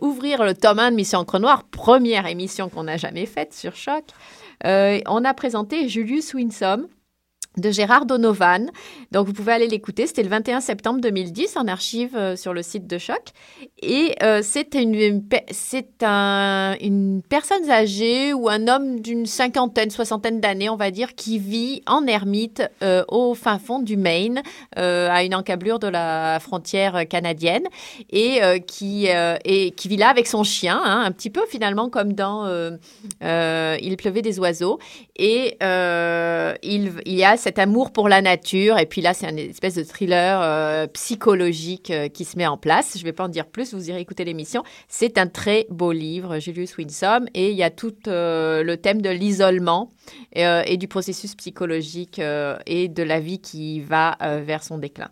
ouvrir 0.00 0.42
le 0.42 0.54
tome 0.54 0.80
1 0.80 0.90
de 0.90 0.96
Mission 0.96 1.20
Encre 1.20 1.38
Noire, 1.38 1.62
première 1.62 2.26
émission 2.26 2.68
qu'on 2.68 2.84
n'a 2.84 2.96
jamais 2.96 3.26
faite 3.26 3.54
sur 3.54 3.76
Choc, 3.76 4.04
on 4.64 5.24
a 5.24 5.34
présenté 5.34 5.88
Julius 5.88 6.34
Winsome 6.34 6.88
de 7.56 7.70
Gérard 7.70 8.06
Donovan. 8.06 8.70
Donc 9.12 9.26
vous 9.26 9.32
pouvez 9.32 9.52
aller 9.52 9.66
l'écouter, 9.66 10.06
c'était 10.06 10.22
le 10.22 10.28
21 10.28 10.60
septembre 10.60 11.00
2010 11.00 11.56
en 11.56 11.66
archive 11.68 12.14
euh, 12.14 12.36
sur 12.36 12.52
le 12.52 12.62
site 12.62 12.86
de 12.86 12.98
Choc. 12.98 13.22
Et 13.80 14.14
euh, 14.22 14.40
c'est 14.42 14.74
une, 14.74 15.22
un, 16.02 16.76
une 16.80 17.22
personne 17.22 17.70
âgée 17.70 18.34
ou 18.34 18.48
un 18.48 18.68
homme 18.68 19.00
d'une 19.00 19.26
cinquantaine, 19.26 19.90
soixantaine 19.90 20.40
d'années, 20.40 20.68
on 20.68 20.76
va 20.76 20.90
dire, 20.90 21.14
qui 21.14 21.38
vit 21.38 21.82
en 21.86 22.06
ermite 22.06 22.62
euh, 22.82 23.04
au 23.08 23.34
fin 23.34 23.58
fond 23.58 23.80
du 23.80 23.96
Maine, 23.96 24.42
à 24.76 25.24
une 25.24 25.34
encablure 25.34 25.78
de 25.78 25.88
la 25.88 26.38
frontière 26.40 27.08
canadienne, 27.08 27.64
et 28.10 28.40
qui, 28.66 29.06
et 29.44 29.70
qui 29.70 29.88
vit 29.88 29.96
là 29.96 30.08
avec 30.08 30.26
son 30.26 30.44
chien, 30.44 30.80
hein, 30.84 31.02
un 31.04 31.12
petit 31.12 31.30
peu 31.30 31.40
finalement 31.48 31.88
comme 31.88 32.12
dans 32.12 32.46
Il 33.22 33.96
pleuvait 33.96 34.22
des 34.22 34.38
oiseaux. 34.38 34.78
Et 35.16 35.56
il, 35.60 36.92
il 37.04 37.14
y 37.14 37.24
a 37.24 37.36
cet 37.46 37.60
amour 37.60 37.92
pour 37.92 38.08
la 38.08 38.22
nature. 38.22 38.76
Et 38.76 38.86
puis 38.86 39.00
là, 39.00 39.14
c'est 39.14 39.30
une 39.30 39.38
espèce 39.38 39.76
de 39.76 39.84
thriller 39.84 40.40
euh, 40.42 40.88
psychologique 40.88 41.92
euh, 41.92 42.08
qui 42.08 42.24
se 42.24 42.36
met 42.36 42.46
en 42.48 42.56
place. 42.56 42.94
Je 42.94 42.98
ne 42.98 43.04
vais 43.04 43.12
pas 43.12 43.22
en 43.22 43.28
dire 43.28 43.46
plus, 43.46 43.72
vous 43.72 43.88
irez 43.88 44.00
écouter 44.00 44.24
l'émission. 44.24 44.64
C'est 44.88 45.16
un 45.16 45.28
très 45.28 45.68
beau 45.70 45.92
livre, 45.92 46.40
Julius 46.40 46.76
Winsome. 46.76 47.28
Et 47.34 47.52
il 47.52 47.56
y 47.56 47.62
a 47.62 47.70
tout 47.70 47.94
euh, 48.08 48.64
le 48.64 48.76
thème 48.78 49.00
de 49.00 49.10
l'isolement 49.10 49.90
et 50.32 50.76
du 50.76 50.88
processus 50.88 51.34
psychologique 51.36 52.20
et 52.66 52.88
de 52.88 53.02
la 53.02 53.20
vie 53.20 53.40
qui 53.40 53.80
va 53.80 54.16
vers 54.44 54.62
son 54.62 54.78
déclin. 54.78 55.08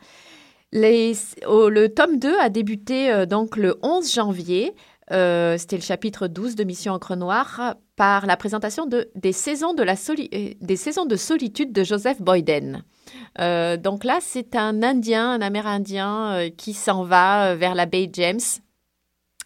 Le 0.72 1.86
tome 1.86 2.18
2 2.18 2.38
a 2.38 2.48
débuté 2.48 3.26
donc 3.26 3.56
le 3.56 3.76
11 3.82 4.12
janvier. 4.12 4.72
C'était 5.10 5.76
le 5.76 5.82
chapitre 5.82 6.28
12 6.28 6.56
de 6.56 6.64
Mission 6.64 6.94
Encre 6.94 7.16
Noire 7.16 7.74
par 7.96 8.26
la 8.26 8.36
présentation 8.36 8.86
de, 8.86 9.10
des, 9.14 9.32
saisons 9.32 9.74
de 9.74 9.82
la 9.82 9.94
euh, 9.94 10.50
des 10.60 10.76
saisons 10.76 11.06
de 11.06 11.16
solitude 11.16 11.72
de 11.72 11.84
Joseph 11.84 12.20
Boyden. 12.20 12.82
Euh, 13.40 13.76
donc 13.76 14.04
là, 14.04 14.18
c'est 14.20 14.56
un 14.56 14.82
Indien, 14.82 15.32
un 15.32 15.40
Amérindien 15.40 16.32
euh, 16.32 16.50
qui 16.56 16.74
s'en 16.74 17.04
va 17.04 17.54
vers 17.54 17.74
la 17.74 17.86
baie 17.86 18.10
James. 18.12 18.40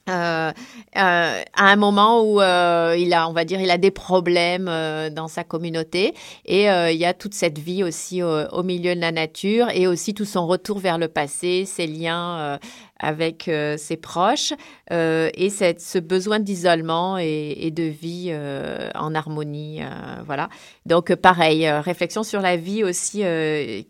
à 0.07 0.55
un 0.95 1.77
moment 1.77 2.23
où 2.23 2.41
il 2.41 3.13
a, 3.13 3.29
on 3.29 3.35
va 3.35 3.45
dire, 3.45 3.61
il 3.61 3.71
a 3.71 3.77
des 3.77 3.91
problèmes 3.91 4.71
dans 5.11 5.29
sa 5.29 5.45
communauté 5.45 6.15
et 6.47 6.63
il 6.65 6.97
y 6.97 7.05
a 7.05 7.13
toute 7.13 7.35
cette 7.35 7.59
vie 7.59 7.85
aussi 7.85 8.23
au, 8.23 8.63
milieu 8.63 8.95
de 8.95 9.01
la 9.03 9.13
nature 9.13 9.69
et 9.69 9.87
aussi 9.87 10.15
tout 10.15 10.25
son 10.25 10.47
retour 10.47 10.79
vers 10.79 10.97
le 10.97 11.09
passé, 11.09 11.67
ses 11.67 11.87
liens 11.87 12.59
avec 12.99 13.49
euh, 13.49 13.77
ses 13.77 13.97
proches 13.97 14.53
euh, 14.93 15.31
et 15.35 15.51
cette, 15.51 15.81
ce 15.81 15.99
besoin 15.99 16.41
d'isolement 16.41 17.19
et, 17.19 17.71
de 17.71 17.85
vie 17.85 18.29
euh, 18.31 18.91
en 18.95 19.15
harmonie. 19.15 19.81
voilà. 20.25 20.49
Donc, 20.87 21.15
pareil, 21.15 21.69
réflexion 21.69 22.23
sur 22.23 22.41
la 22.41 22.57
vie 22.57 22.83
aussi 22.83 23.23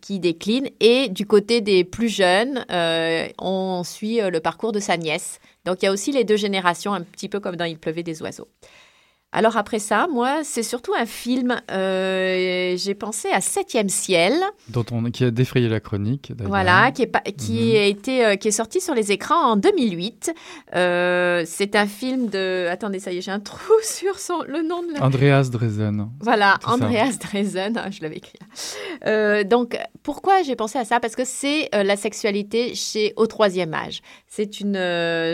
qui 0.01 0.19
décline. 0.19 0.67
Et 0.79 1.07
du 1.09 1.25
côté 1.25 1.61
des 1.61 1.83
plus 1.83 2.09
jeunes, 2.09 2.65
on 3.39 3.83
suit 3.83 4.19
le 4.21 4.39
parcours 4.39 4.71
de 4.71 4.79
sa 4.79 4.97
nièce. 4.97 5.39
Donc, 5.65 5.81
il 5.81 5.85
y 5.85 5.87
a 5.87 5.91
aussi 5.91 6.11
les 6.11 6.23
deux 6.23 6.37
générations, 6.37 6.93
un 6.93 7.01
petit 7.01 7.29
peu 7.29 7.39
comme 7.39 7.55
dans 7.55 7.65
Il 7.65 7.77
pleuvait 7.77 8.03
des 8.03 8.21
oiseaux. 8.21 8.47
Alors 9.31 9.57
après 9.57 9.77
ça, 9.77 10.07
moi, 10.11 10.39
c'est 10.43 10.63
surtout 10.63 10.93
un 10.97 11.05
film. 11.05 11.61
Euh, 11.69 12.75
j'ai 12.77 12.95
pensé 12.95 13.27
à 13.29 13.41
Septième 13.41 13.87
ciel, 13.87 14.33
dont 14.69 14.85
on 14.91 15.03
qui 15.11 15.23
a 15.23 15.29
défrayé 15.29 15.69
la 15.69 15.79
chronique. 15.79 16.33
Voilà, 16.45 16.91
qui 16.91 17.03
est 17.03 17.35
qui 17.37 17.73
mhm. 17.73 17.75
a 17.75 17.83
été 17.83 18.25
euh, 18.25 18.35
qui 18.37 18.47
est 18.47 18.51
sorti 18.51 18.81
sur 18.81 18.95
les 18.95 19.11
écrans 19.11 19.51
en 19.51 19.55
2008. 19.55 20.33
Euh, 20.75 21.43
c'est 21.45 21.75
un 21.75 21.85
film 21.85 22.29
de. 22.29 22.67
Attendez, 22.71 22.99
ça 22.99 23.11
y 23.11 23.19
est, 23.19 23.21
j'ai 23.21 23.29
un 23.29 23.39
trou 23.39 23.73
sur 23.83 24.17
son 24.17 24.41
le 24.47 24.63
nom 24.63 24.81
de. 24.81 24.99
Andreas 24.99 25.49
Dresen. 25.51 26.09
Voilà, 26.21 26.57
Andreas 26.65 27.17
Dresen. 27.21 27.77
Ah, 27.77 27.91
je 27.91 28.01
l'avais 28.01 28.17
écrit. 28.17 28.39
donc 29.47 29.77
pourquoi 30.01 30.41
j'ai 30.41 30.55
pensé 30.55 30.79
à 30.79 30.85
ça? 30.85 30.99
Parce 30.99 31.15
que 31.15 31.23
c'est 31.23 31.69
la 31.71 31.97
sexualité 31.97 32.73
chez 32.73 33.13
au 33.15 33.27
troisième 33.27 33.75
âge. 33.75 34.01
C'est 34.25 34.59
une 34.59 34.73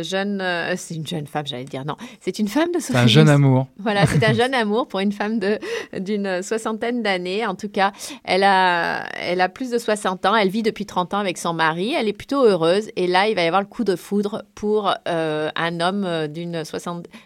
jeune, 0.03 0.43
c'est 0.75 0.95
une 0.95 1.08
jeune 1.08 1.27
femme, 1.27 1.47
j'allais 1.47 1.63
dire 1.63 1.86
non, 1.86 1.95
c'est 2.19 2.39
une 2.39 2.49
femme 2.49 2.71
de. 2.73 2.79
C'est 2.79 2.93
un 2.93 3.08
jeune 3.08 3.29
amour. 3.29 3.67
Voilà, 3.86 4.08
c'est 4.08 4.24
un 4.26 4.34
jeune 4.34 4.56
amour 4.56 4.88
pour 4.88 5.00
une 5.00 5.12
femme 5.12 5.38
de 5.38 5.60
d'une 5.95 6.41
soixantaine 6.41 7.04
d'années. 7.04 7.45
En 7.45 7.54
tout 7.54 7.69
cas, 7.69 7.91
elle 8.24 8.43
a, 8.43 9.06
elle 9.13 9.41
a 9.41 9.48
plus 9.48 9.69
de 9.69 9.78
60 9.78 10.26
ans. 10.26 10.36
Elle 10.36 10.50
vit 10.50 10.63
depuis 10.63 10.88
30 10.88 11.13
ans 11.13 11.19
avec 11.19 11.38
son 11.38 11.54
mari. 11.54 11.93
Elle 11.95 12.08
est 12.08 12.13
plutôt 12.13 12.43
heureuse. 12.43 12.89
Et 12.95 13.06
là, 13.06 13.28
il 13.28 13.36
va 13.36 13.43
y 13.43 13.48
avoir 13.48 13.62
le 13.62 13.67
coup 13.67 13.84
de 13.84 13.95
foudre 13.95 14.43
pour 14.56 14.91
euh, 15.08 15.50
un 15.56 15.80
homme 15.82 16.28
d'une 16.28 16.63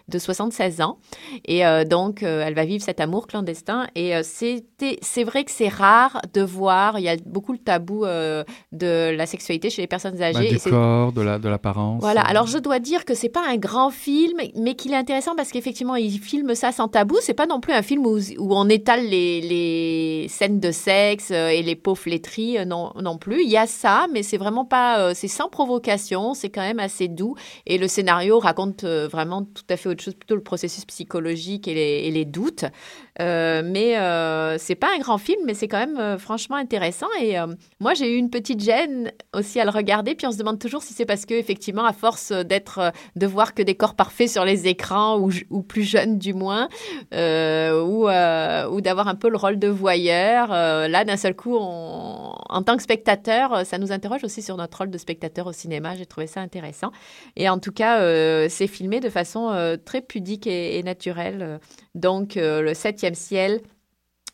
de 0.08 0.18
76 0.18 0.82
ans. 0.82 0.98
Et 1.46 1.64
euh, 1.64 1.84
donc, 1.84 2.22
euh, 2.22 2.44
elle 2.46 2.54
va 2.54 2.66
vivre 2.66 2.84
cet 2.84 3.00
amour 3.00 3.26
clandestin. 3.26 3.86
Et 3.94 4.22
c'était, 4.22 4.98
c'est 5.00 5.24
vrai 5.24 5.44
que 5.44 5.50
c'est 5.50 5.68
rare 5.68 6.20
de 6.34 6.42
voir. 6.42 6.98
Il 6.98 7.04
y 7.04 7.08
a 7.08 7.16
beaucoup 7.24 7.52
le 7.52 7.58
tabou 7.58 8.04
de 8.04 9.16
la 9.16 9.26
sexualité 9.26 9.70
chez 9.70 9.80
les 9.80 9.88
personnes 9.88 10.16
bah, 10.18 10.26
âgées. 10.26 10.48
du 10.48 10.58
corps, 10.58 11.12
de 11.12 11.22
la, 11.22 11.38
de 11.38 11.48
l'apparence. 11.48 12.02
Voilà. 12.02 12.20
Alors, 12.20 12.46
je 12.46 12.58
dois 12.58 12.80
dire 12.80 13.06
que 13.06 13.14
c'est 13.14 13.30
pas 13.30 13.46
un 13.48 13.56
grand 13.56 13.90
film, 13.90 14.38
mais 14.56 14.74
qu'il 14.74 14.92
est 14.92 14.96
intéressant 14.96 15.34
parce 15.34 15.50
qu'effectivement, 15.50 15.96
il 15.96 16.18
filme 16.18 16.49
ça 16.54 16.72
sans 16.72 16.88
tabou. 16.88 17.16
C'est 17.20 17.34
pas 17.34 17.46
non 17.46 17.60
plus 17.60 17.72
un 17.72 17.82
film 17.82 18.06
où, 18.06 18.18
on 18.38 18.68
étale 18.68 19.06
les, 19.06 20.26
scènes 20.28 20.60
de 20.60 20.70
sexe 20.70 21.30
euh, 21.30 21.48
et 21.48 21.62
les 21.62 21.76
peaux 21.76 21.94
flétries, 21.94 22.58
euh, 22.58 22.64
non, 22.64 22.92
non 23.00 23.18
plus. 23.18 23.42
Il 23.42 23.50
y 23.50 23.56
a 23.56 23.66
ça, 23.66 24.06
mais 24.12 24.22
c'est 24.22 24.36
vraiment 24.36 24.64
pas, 24.64 25.00
euh, 25.00 25.12
c'est 25.14 25.28
sans 25.28 25.48
provocation, 25.48 26.34
c'est 26.34 26.50
quand 26.50 26.62
même 26.62 26.80
assez 26.80 27.08
doux. 27.08 27.34
Et 27.66 27.78
le 27.78 27.88
scénario 27.88 28.38
raconte 28.38 28.84
vraiment 28.84 29.42
tout 29.42 29.64
à 29.68 29.76
fait 29.76 29.88
autre 29.88 30.02
chose, 30.02 30.14
plutôt 30.14 30.34
le 30.34 30.42
processus 30.42 30.84
psychologique 30.84 31.68
et 31.68 31.74
les, 31.74 32.08
et 32.08 32.10
les 32.10 32.24
doutes. 32.24 32.64
Mais 33.18 33.96
c'est 34.58 34.74
pas 34.74 34.88
un 34.94 34.98
grand 34.98 35.18
film, 35.18 35.40
mais 35.44 35.54
c'est 35.54 35.68
quand 35.68 35.84
même 35.86 36.18
franchement 36.18 36.56
intéressant. 36.56 37.08
Et 37.20 37.36
moi, 37.78 37.94
j'ai 37.94 38.14
eu 38.14 38.16
une 38.16 38.30
petite 38.30 38.60
gêne 38.60 39.12
aussi 39.34 39.60
à 39.60 39.64
le 39.64 39.70
regarder. 39.70 40.14
Puis 40.14 40.26
on 40.26 40.32
se 40.32 40.38
demande 40.38 40.58
toujours 40.58 40.82
si 40.82 40.94
c'est 40.94 41.04
parce 41.04 41.26
que, 41.26 41.34
effectivement, 41.34 41.84
à 41.84 41.92
force 41.92 42.32
d'être, 42.32 42.92
de 43.16 43.26
voir 43.26 43.54
que 43.54 43.62
des 43.62 43.74
corps 43.74 43.94
parfaits 43.94 44.28
sur 44.28 44.44
les 44.44 44.68
écrans 44.68 45.18
ou, 45.18 45.30
ou 45.50 45.62
plus 45.62 45.82
jeunes 45.82 46.18
du 46.18 46.34
moins, 46.40 46.68
ou, 47.12 48.08
ou 48.08 48.80
d'avoir 48.80 49.08
un 49.08 49.14
peu 49.14 49.28
le 49.28 49.36
rôle 49.36 49.58
de 49.58 49.68
voyeur, 49.68 50.48
là, 50.48 51.04
d'un 51.04 51.16
seul 51.16 51.36
coup, 51.36 51.56
en 51.56 52.62
tant 52.64 52.76
que 52.76 52.82
spectateur, 52.82 53.66
ça 53.66 53.78
nous 53.78 53.92
interroge 53.92 54.24
aussi 54.24 54.42
sur 54.42 54.56
notre 54.56 54.78
rôle 54.78 54.90
de 54.90 54.98
spectateur 54.98 55.46
au 55.46 55.52
cinéma. 55.52 55.94
J'ai 55.96 56.06
trouvé 56.06 56.26
ça 56.26 56.40
intéressant. 56.40 56.90
Et 57.36 57.48
en 57.48 57.58
tout 57.58 57.72
cas, 57.72 57.98
c'est 58.48 58.66
filmé 58.66 59.00
de 59.00 59.10
façon 59.10 59.78
très 59.84 60.00
pudique 60.00 60.46
et 60.46 60.82
naturelle. 60.82 61.60
Donc, 61.94 62.32
le 62.36 62.72
septième 62.74 63.14
ciel 63.14 63.60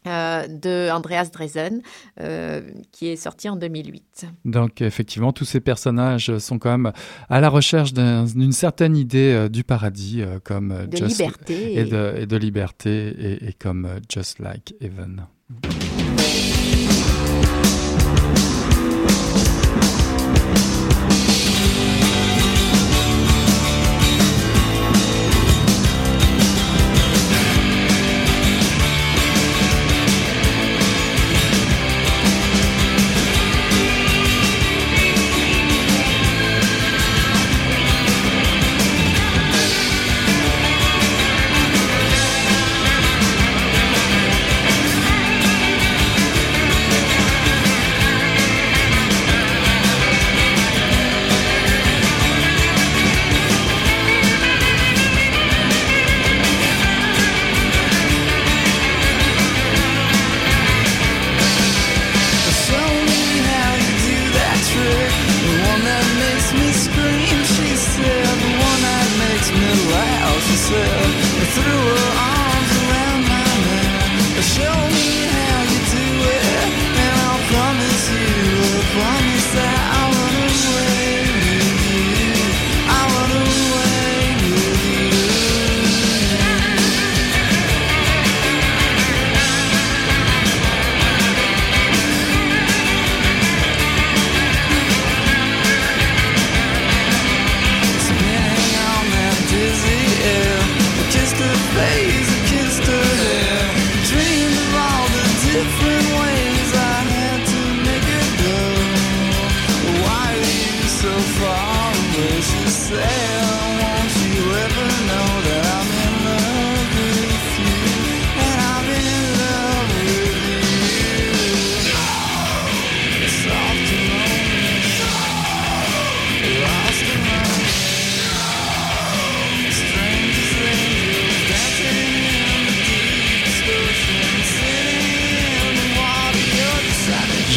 euh, 0.07 0.47
de 0.47 0.91
Andreas 0.91 1.31
Dresen, 1.33 1.83
euh, 2.21 2.63
qui 2.93 3.09
est 3.09 3.17
sorti 3.17 3.49
en 3.49 3.57
2008. 3.57 4.27
Donc 4.45 4.81
effectivement, 4.81 5.33
tous 5.33 5.45
ces 5.45 5.61
personnages 5.61 6.39
sont 6.39 6.59
quand 6.59 6.71
même 6.71 6.93
à 7.29 7.41
la 7.41 7.49
recherche 7.49 7.93
d'une 7.93 8.53
certaine 8.53 8.97
idée 8.97 9.33
euh, 9.33 9.49
du 9.49 9.65
paradis, 9.65 10.23
comme 10.45 10.87
de 10.87 11.05
liberté 11.05 11.75
et, 11.75 11.85
de, 11.85 12.37
liberté, 12.37 13.09
et, 13.09 13.49
et 13.49 13.53
comme 13.53 13.89
Just 14.09 14.39
Like 14.39 14.75
Heaven. 14.81 15.27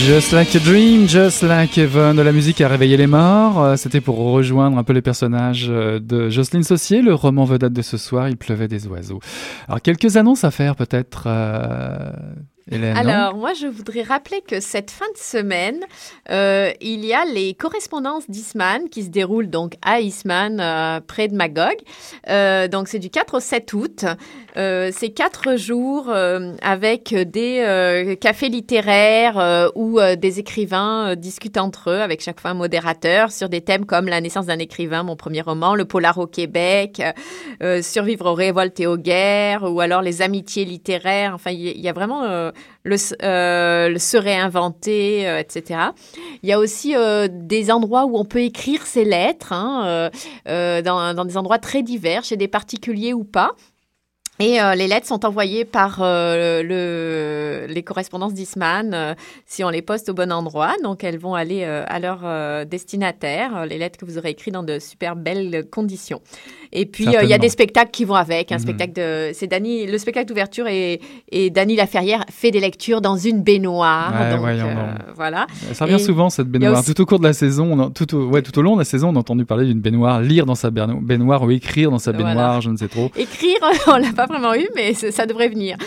Just 0.10 0.32
Like 0.32 0.56
a 0.56 0.60
Dream, 0.60 1.08
Just 1.08 1.44
Like 1.44 1.78
Heaven, 1.78 2.16
de 2.16 2.24
la 2.24 2.32
musique 2.32 2.62
à 2.62 2.68
réveiller 2.68 2.98
les 2.98 3.06
morts. 3.06 3.64
Euh, 3.64 3.76
C'était 3.76 4.02
pour 4.02 4.18
rejoindre 4.18 4.76
un 4.80 4.84
peu 4.84 4.92
les 4.92 5.04
personnages 5.04 5.68
euh, 5.70 6.00
de 6.00 6.30
Jocelyne 6.30 6.64
Saucier, 6.64 7.04
le 7.04 7.14
roman 7.14 7.46
vedette 7.46 7.74
de 7.74 7.84
ce 7.84 7.96
soir, 7.98 8.28
Il 8.28 8.36
pleuvait 8.36 8.68
des 8.68 8.88
oiseaux. 8.88 9.20
Alors, 9.68 9.84
quelques 9.84 10.18
annonces 10.18 10.44
à 10.44 10.50
faire 10.50 10.76
peut-être, 10.76 11.26
euh, 11.28 12.10
Alors, 12.72 13.36
moi, 13.36 13.54
je 13.54 13.66
voudrais 13.68 14.04
rappeler 14.04 14.42
que 14.42 14.60
cette 14.60 14.92
fin 14.92 15.06
de 15.14 15.18
semaine, 15.18 15.80
euh, 16.30 16.72
il 16.82 17.04
y 17.04 17.14
a 17.14 17.26
les 17.26 17.54
correspondances 17.56 18.30
d'Isman 18.30 18.90
qui 18.90 19.04
se 19.04 19.10
déroulent 19.10 19.50
donc 19.50 19.74
à 19.82 20.02
Isman, 20.02 20.60
euh, 20.60 21.00
près 21.06 21.28
de 21.28 21.36
Magog. 21.36 21.76
Euh, 22.30 22.68
donc, 22.68 22.88
c'est 22.88 23.00
du 23.00 23.10
4 23.10 23.38
au 23.38 23.40
7 23.40 23.74
août. 23.74 24.06
C'est 24.56 25.14
quatre 25.16 25.56
jours 25.56 26.12
avec 26.62 27.14
des 27.14 28.18
cafés 28.20 28.50
littéraires 28.50 29.72
où 29.76 30.00
des 30.18 30.40
écrivains 30.40 31.16
discutent 31.16 31.58
entre 31.58 31.92
eux, 31.92 32.02
avec 32.02 32.22
chaque 32.22 32.42
fois 32.42 32.52
un 32.52 32.56
modérateur, 32.56 33.32
sur 33.32 33.48
des 33.48 33.62
thèmes 33.62 33.86
comme 33.86 34.08
la 34.08 34.20
naissance 34.20 34.48
d'un 34.48 34.60
écrivain, 34.60 35.04
mon 35.04 35.16
premier 35.16 35.40
roman, 35.40 35.76
le 35.76 35.86
polar 35.86 36.18
au 36.18 36.28
Québec, 36.28 37.02
survivre 37.82 38.26
aux 38.26 38.34
révoltes 38.34 38.78
et 38.82 38.88
aux 38.88 38.98
guerres, 38.98 39.64
ou 39.64 39.80
alors 39.80 40.02
les 40.02 40.22
amitiés 40.22 40.66
littéraires. 40.66 41.32
Enfin, 41.36 41.52
il 41.52 41.80
y, 41.80 41.88
a 41.88 41.94
vraiment 41.94 42.52
le, 42.84 42.96
euh, 43.24 43.90
le 43.90 44.00
se 44.00 44.18
réinventer, 44.18 45.28
euh, 45.28 45.40
etc. 45.40 45.80
Il 46.44 46.50
y 46.50 46.54
a 46.54 46.60
aussi 46.60 46.96
euh, 46.96 47.28
des 47.30 47.72
endroits 47.72 48.06
où 48.06 48.18
on 48.18 48.26
peut 48.26 48.42
écrire 48.42 48.86
ses 48.86 49.06
lettres, 49.06 49.54
hein, 49.54 50.10
euh, 50.48 50.82
dans, 50.82 51.26
des 51.26 51.38
endroits 51.38 51.60
très 51.60 51.84
divers, 51.84 52.24
chez 52.24 52.38
des 52.38 52.48
particuliers 52.48 53.14
ou 53.14 53.24
pas. 53.24 53.52
Et 54.42 54.58
les 54.78 54.88
lettres 54.88 55.06
sont 55.06 55.26
envoyées 55.26 55.66
par 55.66 55.98
le, 56.00 57.66
les 57.68 57.84
correspondances 57.84 58.34
d'Isman 58.34 59.18
si 59.46 59.66
on 59.66 59.70
les 59.70 59.82
poste 59.82 60.08
au 60.08 60.14
bon 60.14 60.32
endroit. 60.32 60.76
Donc 60.82 61.04
elles 61.04 61.18
vont 61.18 61.36
aller 61.36 61.66
à 61.66 62.00
leur 62.00 62.66
destinataire, 62.66 63.66
les 63.66 63.78
lettres 63.78 64.00
que 64.00 64.06
vous 64.06 64.18
aurez 64.18 64.30
écrites 64.30 64.54
dans 64.54 64.64
de 64.64 64.80
super 64.80 65.18
belles 65.18 65.68
conditions. 65.70 66.22
Et 66.72 66.86
puis 66.86 67.08
euh, 67.08 67.24
il 67.24 67.30
y 67.30 67.34
a 67.34 67.38
des 67.38 67.50
spectacles 67.50 67.92
qui 67.92 68.06
vont 68.06 68.16
avec. 68.16 68.52
Un 68.52 68.56
Mhm. 68.56 68.62
spectacle 68.62 68.94
de, 68.94 69.32
c'est 69.34 69.48
Dany, 69.48 69.88
le 69.88 69.98
spectacle 69.98 70.28
d'ouverture 70.28 70.68
et, 70.68 71.02
et 71.32 71.50
Dany 71.50 71.76
Laferrière 71.76 72.26
fait 72.32 72.52
des 72.52 72.60
lectures 72.60 73.02
dans 73.02 73.18
une 73.18 73.42
baignoire. 73.42 74.14
Ouais, 74.14 74.38
donc 74.38 74.46
euh, 74.46 74.86
voilà. 75.16 75.48
Ça 75.74 75.86
revient 75.86 75.96
Et 75.96 76.00
souvent 76.00 76.30
cette 76.30 76.48
baignoire. 76.48 76.80
aussi- 76.80 76.94
Tout 76.94 77.02
au 77.02 77.06
cours 77.06 77.20
de 77.20 77.24
la 77.24 77.34
saison, 77.34 77.70
on 77.72 77.80
a- 77.88 77.90
tout, 77.90 78.14
au, 78.16 78.26
ouais, 78.30 78.42
tout 78.42 78.58
au 78.60 78.62
long 78.62 78.74
de 78.74 78.80
la 78.82 78.86
saison, 78.86 79.10
on 79.10 79.16
a 79.16 79.20
entendu 79.20 79.46
parler 79.46 79.66
d'une 79.66 79.82
baignoire, 79.82 80.22
lire 80.22 80.46
dans 80.46 80.56
sa 80.56 80.70
baigno- 80.70 81.02
baignoire 81.02 81.42
ou 81.44 81.52
écrire 81.52 81.90
dans 81.92 82.00
sa 82.00 82.12
Voilà. 82.12 82.28
baignoire, 82.28 82.62
je 82.62 82.70
ne 82.70 82.78
sais 82.78 82.88
trop. 82.88 83.10
Écrire, 83.16 83.58
on 83.88 83.98
l'a 83.98 84.12
pas 84.16 84.26
vraiment 84.28 84.54
eu, 84.54 84.68
mais 84.76 84.94
ça 84.94 85.26
devrait 85.26 85.50
venir. 85.50 85.78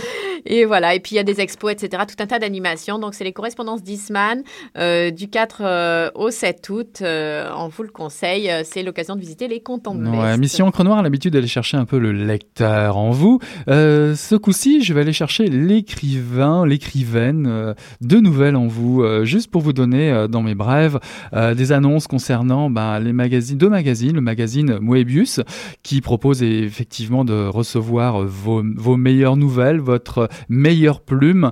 Et 0.44 0.64
voilà. 0.64 0.94
Et 0.96 1.00
puis 1.00 1.12
il 1.12 1.16
y 1.16 1.20
a 1.20 1.24
des 1.24 1.40
expos, 1.40 1.70
etc. 1.72 2.02
Tout 2.08 2.20
un 2.20 2.26
tas 2.26 2.40
d'animations. 2.40 2.98
Donc 2.98 3.14
c'est 3.14 3.22
les 3.24 3.32
correspondances 3.32 3.82
d'Isman 3.84 4.42
euh, 4.76 5.10
du 5.12 5.28
4 5.28 5.60
euh, 5.64 6.10
au 6.16 6.30
7 6.30 6.68
août. 6.70 7.02
On 7.02 7.68
vous 7.68 7.82
le 7.84 7.90
conseille. 7.90 8.50
C'est 8.64 8.82
l'occasion 8.82 9.14
de 9.14 9.20
visiter 9.20 9.46
les 9.46 9.60
de 9.60 10.08
Ouais. 10.10 10.36
Mission 10.38 10.71
Encre 10.72 10.90
a 10.90 11.02
l'habitude 11.02 11.34
d'aller 11.34 11.48
chercher 11.48 11.76
un 11.76 11.84
peu 11.84 11.98
le 11.98 12.12
lecteur 12.12 12.96
en 12.96 13.10
vous. 13.10 13.40
Euh, 13.68 14.14
ce 14.14 14.34
coup-ci, 14.36 14.82
je 14.82 14.94
vais 14.94 15.02
aller 15.02 15.12
chercher 15.12 15.48
l'écrivain, 15.48 16.64
l'écrivaine 16.64 17.46
euh, 17.46 17.74
de 18.00 18.16
nouvelles 18.16 18.56
en 18.56 18.68
vous, 18.68 19.02
euh, 19.02 19.26
juste 19.26 19.50
pour 19.50 19.60
vous 19.60 19.74
donner 19.74 20.26
dans 20.30 20.42
mes 20.42 20.54
brèves 20.54 20.98
des 21.32 21.72
annonces 21.72 22.06
concernant 22.06 22.70
bah, 22.70 22.98
les 23.00 23.12
magazines, 23.12 23.58
deux 23.58 23.68
magazines, 23.68 24.14
le 24.14 24.20
magazine 24.20 24.78
Moebius 24.80 25.40
qui 25.82 26.00
propose 26.00 26.42
effectivement 26.42 27.24
de 27.24 27.46
recevoir 27.46 28.22
vos, 28.22 28.62
meilleures 28.96 29.36
nouvelles, 29.36 29.78
votre 29.78 30.28
meilleure 30.48 31.00
plume 31.00 31.50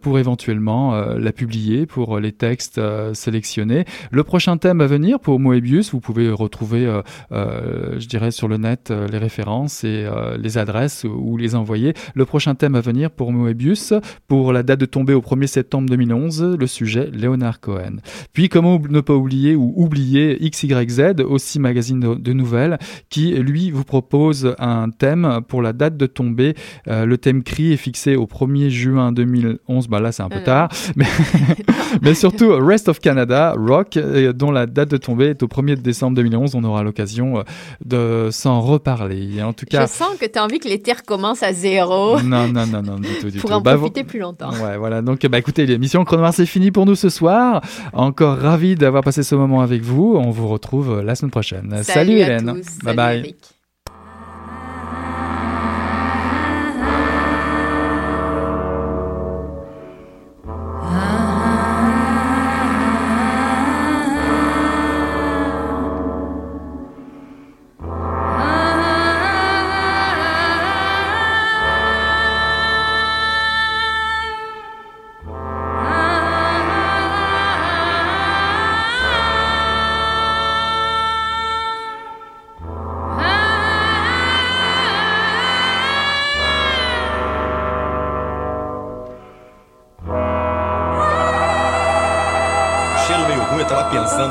pour 0.00 0.18
éventuellement 0.18 0.94
la 0.94 1.32
publier 1.32 1.86
pour 1.86 2.18
les 2.18 2.32
textes 2.32 2.80
sélectionnés. 3.14 3.84
Le 4.10 4.24
prochain 4.24 4.56
thème 4.56 4.80
à 4.80 4.86
venir 4.86 5.20
pour 5.20 5.38
Moebius, 5.38 5.92
vous 5.92 6.00
pouvez 6.00 6.30
retrouver 6.30 7.00
je 7.30 8.06
dirais 8.06 8.30
sur 8.30 8.48
le 8.48 8.55
net 8.58 8.90
euh, 8.90 9.08
les 9.08 9.18
références 9.18 9.84
et 9.84 10.06
euh, 10.06 10.36
les 10.38 10.58
adresses 10.58 11.04
ou 11.04 11.36
les 11.36 11.54
envoyer. 11.54 11.94
Le 12.14 12.24
prochain 12.24 12.54
thème 12.54 12.74
à 12.74 12.80
venir 12.80 13.10
pour 13.10 13.32
Moebius, 13.32 13.92
pour 14.28 14.52
la 14.52 14.62
date 14.62 14.80
de 14.80 14.86
tombée 14.86 15.14
au 15.14 15.20
1er 15.20 15.46
septembre 15.46 15.88
2011, 15.88 16.56
le 16.58 16.66
sujet 16.66 17.10
Léonard 17.12 17.60
Cohen. 17.60 17.96
Puis 18.32 18.48
comment 18.48 18.80
ne 18.88 19.00
pas 19.00 19.14
oublier 19.14 19.54
ou 19.56 19.72
oublier 19.76 20.38
XYZ, 20.50 21.22
aussi 21.26 21.58
magazine 21.58 22.00
de, 22.00 22.32
nouvelles, 22.32 22.78
qui 23.10 23.32
lui 23.32 23.70
vous 23.70 23.84
propose 23.84 24.54
un 24.58 24.90
thème 24.90 25.40
pour 25.48 25.62
la 25.62 25.72
date 25.72 25.96
de 25.96 26.06
tombée. 26.06 26.54
Euh, 26.88 27.04
le 27.04 27.18
thème 27.18 27.42
CRI 27.42 27.72
est 27.72 27.76
fixé 27.76 28.16
au 28.16 28.26
1er 28.26 28.68
juin 28.68 29.12
2011, 29.12 29.88
bah 29.88 30.00
là 30.00 30.12
c'est 30.12 30.22
un 30.22 30.28
peu 30.28 30.36
Euh, 30.36 30.44
tard, 30.44 30.68
mais, 30.96 31.06
mais 32.02 32.14
surtout 32.14 32.50
Rest 32.52 32.88
of 32.88 33.00
Canada, 33.00 33.54
Rock, 33.56 33.98
dont 34.34 34.50
la 34.50 34.66
date 34.66 34.90
de 34.90 34.96
tombée 34.96 35.26
est 35.26 35.42
au 35.42 35.48
1er 35.48 35.76
décembre 35.76 36.16
2011. 36.16 36.54
On 36.54 36.64
aura 36.64 36.82
l'occasion 36.82 37.42
de 37.84 38.28
s'en 38.30 38.45
reparler. 38.50 39.36
Et 39.36 39.42
En 39.42 39.52
tout 39.52 39.64
Je 39.70 39.76
cas, 39.76 39.86
sens 39.86 40.16
que 40.20 40.26
tu 40.26 40.38
as 40.38 40.44
envie 40.44 40.58
que 40.58 40.68
l'été 40.68 40.92
recommence 40.92 41.42
à 41.42 41.52
zéro 41.52 42.20
non, 42.22 42.48
non, 42.48 42.66
non, 42.66 42.82
non, 42.82 42.98
du 42.98 43.08
tout, 43.20 43.30
du 43.30 43.38
pour 43.40 43.50
tout. 43.50 43.56
en 43.56 43.60
Bah, 43.60 43.76
profiter 43.76 44.04
plus 44.04 44.18
longtemps. 44.20 44.50
Ouais, 44.62 44.76
voilà. 44.76 45.02
Donc, 45.02 45.24
bah, 45.26 45.38
écoutez, 45.38 45.66
l'émission 45.66 46.04
Chrono 46.04 46.22
Noir, 46.22 46.34
c'est 46.34 46.46
fini 46.46 46.70
pour 46.70 46.86
nous 46.86 46.94
ce 46.94 47.08
soir. 47.08 47.60
Encore 47.92 48.38
ravi 48.38 48.74
d'avoir 48.74 49.02
passé 49.02 49.22
ce 49.22 49.34
moment 49.34 49.60
avec 49.62 49.82
vous. 49.82 50.16
On 50.16 50.30
vous 50.30 50.48
retrouve 50.48 50.98
euh, 50.98 51.02
la 51.02 51.14
semaine 51.14 51.30
prochaine. 51.30 51.82
Salut, 51.82 52.20
à 52.22 52.26
Hélène. 52.26 52.54
tous. 52.62 52.78
Bye 52.84 52.94
Salut, 52.94 52.96
bye. 52.96 53.18
Eric. 53.18 53.55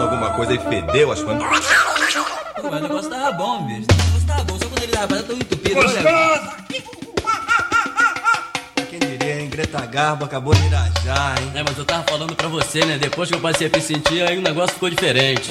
Alguma 0.05 0.29
coisa 0.31 0.53
e 0.53 0.57
fedeu, 0.59 1.11
acho 1.11 1.23
que. 1.25 1.33
Pô, 2.61 2.69
mas 2.71 2.79
o 2.79 2.83
negócio 2.83 3.09
tava 3.09 3.31
bom, 3.33 3.65
bicho. 3.65 3.85
O 3.89 3.95
negócio 3.95 4.27
tava 4.27 4.43
bom, 4.43 4.57
só 4.59 4.65
quando 4.67 4.83
ele 4.83 4.91
tava 4.91 5.07
parado 5.07 5.27
tão 5.27 5.35
entupido. 5.35 5.79
Olha, 5.79 6.55
Quem 8.89 8.99
diria, 8.99 9.41
hein? 9.41 9.49
Greta 9.49 9.85
Garbo 9.85 10.25
acabou 10.25 10.53
de 10.53 10.65
irajar, 10.65 11.35
hein? 11.41 11.51
É, 11.55 11.63
mas 11.63 11.77
eu 11.77 11.85
tava 11.85 12.03
falando 12.09 12.35
pra 12.35 12.47
você, 12.47 12.83
né? 12.85 12.97
Depois 12.97 13.29
que 13.29 13.35
eu 13.35 13.39
passei 13.39 13.67
a 13.67 13.69
me 13.69 13.81
sentir, 13.81 14.21
aí 14.27 14.37
o 14.37 14.41
negócio 14.41 14.73
ficou 14.73 14.89
diferente. 14.89 15.49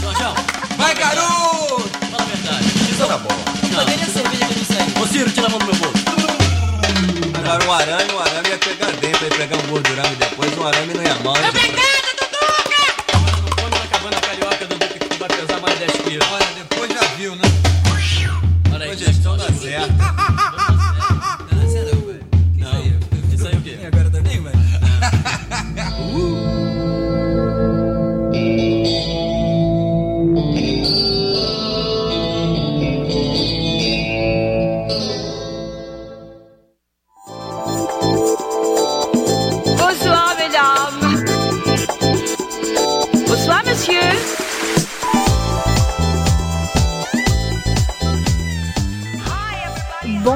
Jorjão, 0.00 0.34
Vai, 0.76 0.94
garoto! 0.94 1.88
fala 2.10 2.22
a 2.22 2.26
verdade. 2.26 2.64
Isso 2.90 3.06
tá 3.06 3.18
bom. 3.18 3.28
Não, 3.72 3.84
cadê 3.84 3.92
a 3.94 4.06
cerveja 4.06 4.46
que 4.46 4.52
eu 4.52 4.58
me 4.58 4.64
saí? 4.64 5.02
Ô, 5.02 5.06
Ciro, 5.06 5.30
tira 5.30 5.46
a 5.46 5.50
mão 5.50 5.58
do 5.58 5.64
meu 5.66 5.74
bolso. 5.76 6.04
Agora 7.44 7.64
um 7.66 7.72
arame, 7.72 8.12
um 8.12 8.18
arame 8.20 8.48
ia 8.48 8.58
pegar 8.58 8.90
dentro, 8.92 9.24
ia 9.24 9.30
pegar 9.30 9.56
um 9.56 9.66
gordurame 9.68 10.16
depois, 10.16 10.58
um 10.58 10.66
arame 10.66 10.94
não 10.94 11.02
ia 11.02 11.14
mal. 11.24 11.36
hein, 11.36 11.42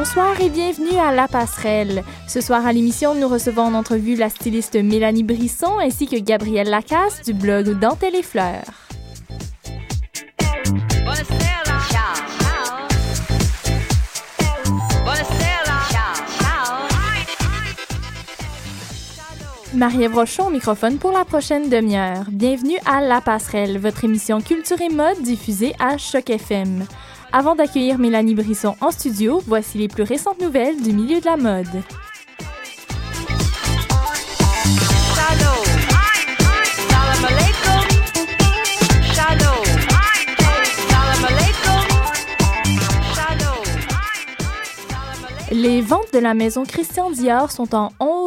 Bonsoir 0.09 0.40
et 0.40 0.49
bienvenue 0.49 0.97
à 0.97 1.12
La 1.12 1.29
Passerelle. 1.29 2.03
Ce 2.27 2.40
soir 2.40 2.64
à 2.64 2.73
l'émission, 2.73 3.14
nous 3.14 3.29
recevons 3.29 3.64
en 3.64 3.75
entrevue 3.75 4.14
la 4.14 4.31
styliste 4.31 4.75
Mélanie 4.77 5.23
Brisson 5.23 5.79
ainsi 5.79 6.07
que 6.07 6.16
Gabrielle 6.16 6.71
Lacasse 6.71 7.21
du 7.21 7.35
blog 7.35 7.79
Dentelle 7.79 8.14
et 8.14 8.23
Fleurs. 8.23 8.64
Marie-Ève 19.75 20.14
Rochon 20.14 20.47
au 20.47 20.51
microphone 20.51 20.97
pour 20.97 21.12
la 21.12 21.27
prochaine 21.27 21.68
demi-heure. 21.68 22.25
Bienvenue 22.33 22.79
à 22.87 23.03
La 23.03 23.21
Passerelle, 23.21 23.79
votre 23.79 24.05
émission 24.05 24.40
culture 24.40 24.81
et 24.81 24.88
mode 24.88 25.21
diffusée 25.21 25.75
à 25.79 25.99
Choc 25.99 26.31
FM. 26.31 26.87
Avant 27.33 27.55
d'accueillir 27.55 27.99
Mélanie 27.99 28.35
Brisson 28.35 28.75
en 28.81 28.91
studio, 28.91 29.43
voici 29.47 29.77
les 29.77 29.88
plus 29.88 30.03
récentes 30.03 30.41
nouvelles 30.41 30.81
du 30.81 30.93
milieu 30.93 31.21
de 31.21 31.27
la 31.27 31.37
mode. 31.37 31.67
Les 45.51 45.81
ventes 45.81 46.12
de 46.12 46.19
la 46.19 46.35
maison 46.35 46.62
Christian 46.64 47.11
Dior 47.11 47.51
sont 47.51 47.75
en 47.75 47.91
hausse 48.01 48.09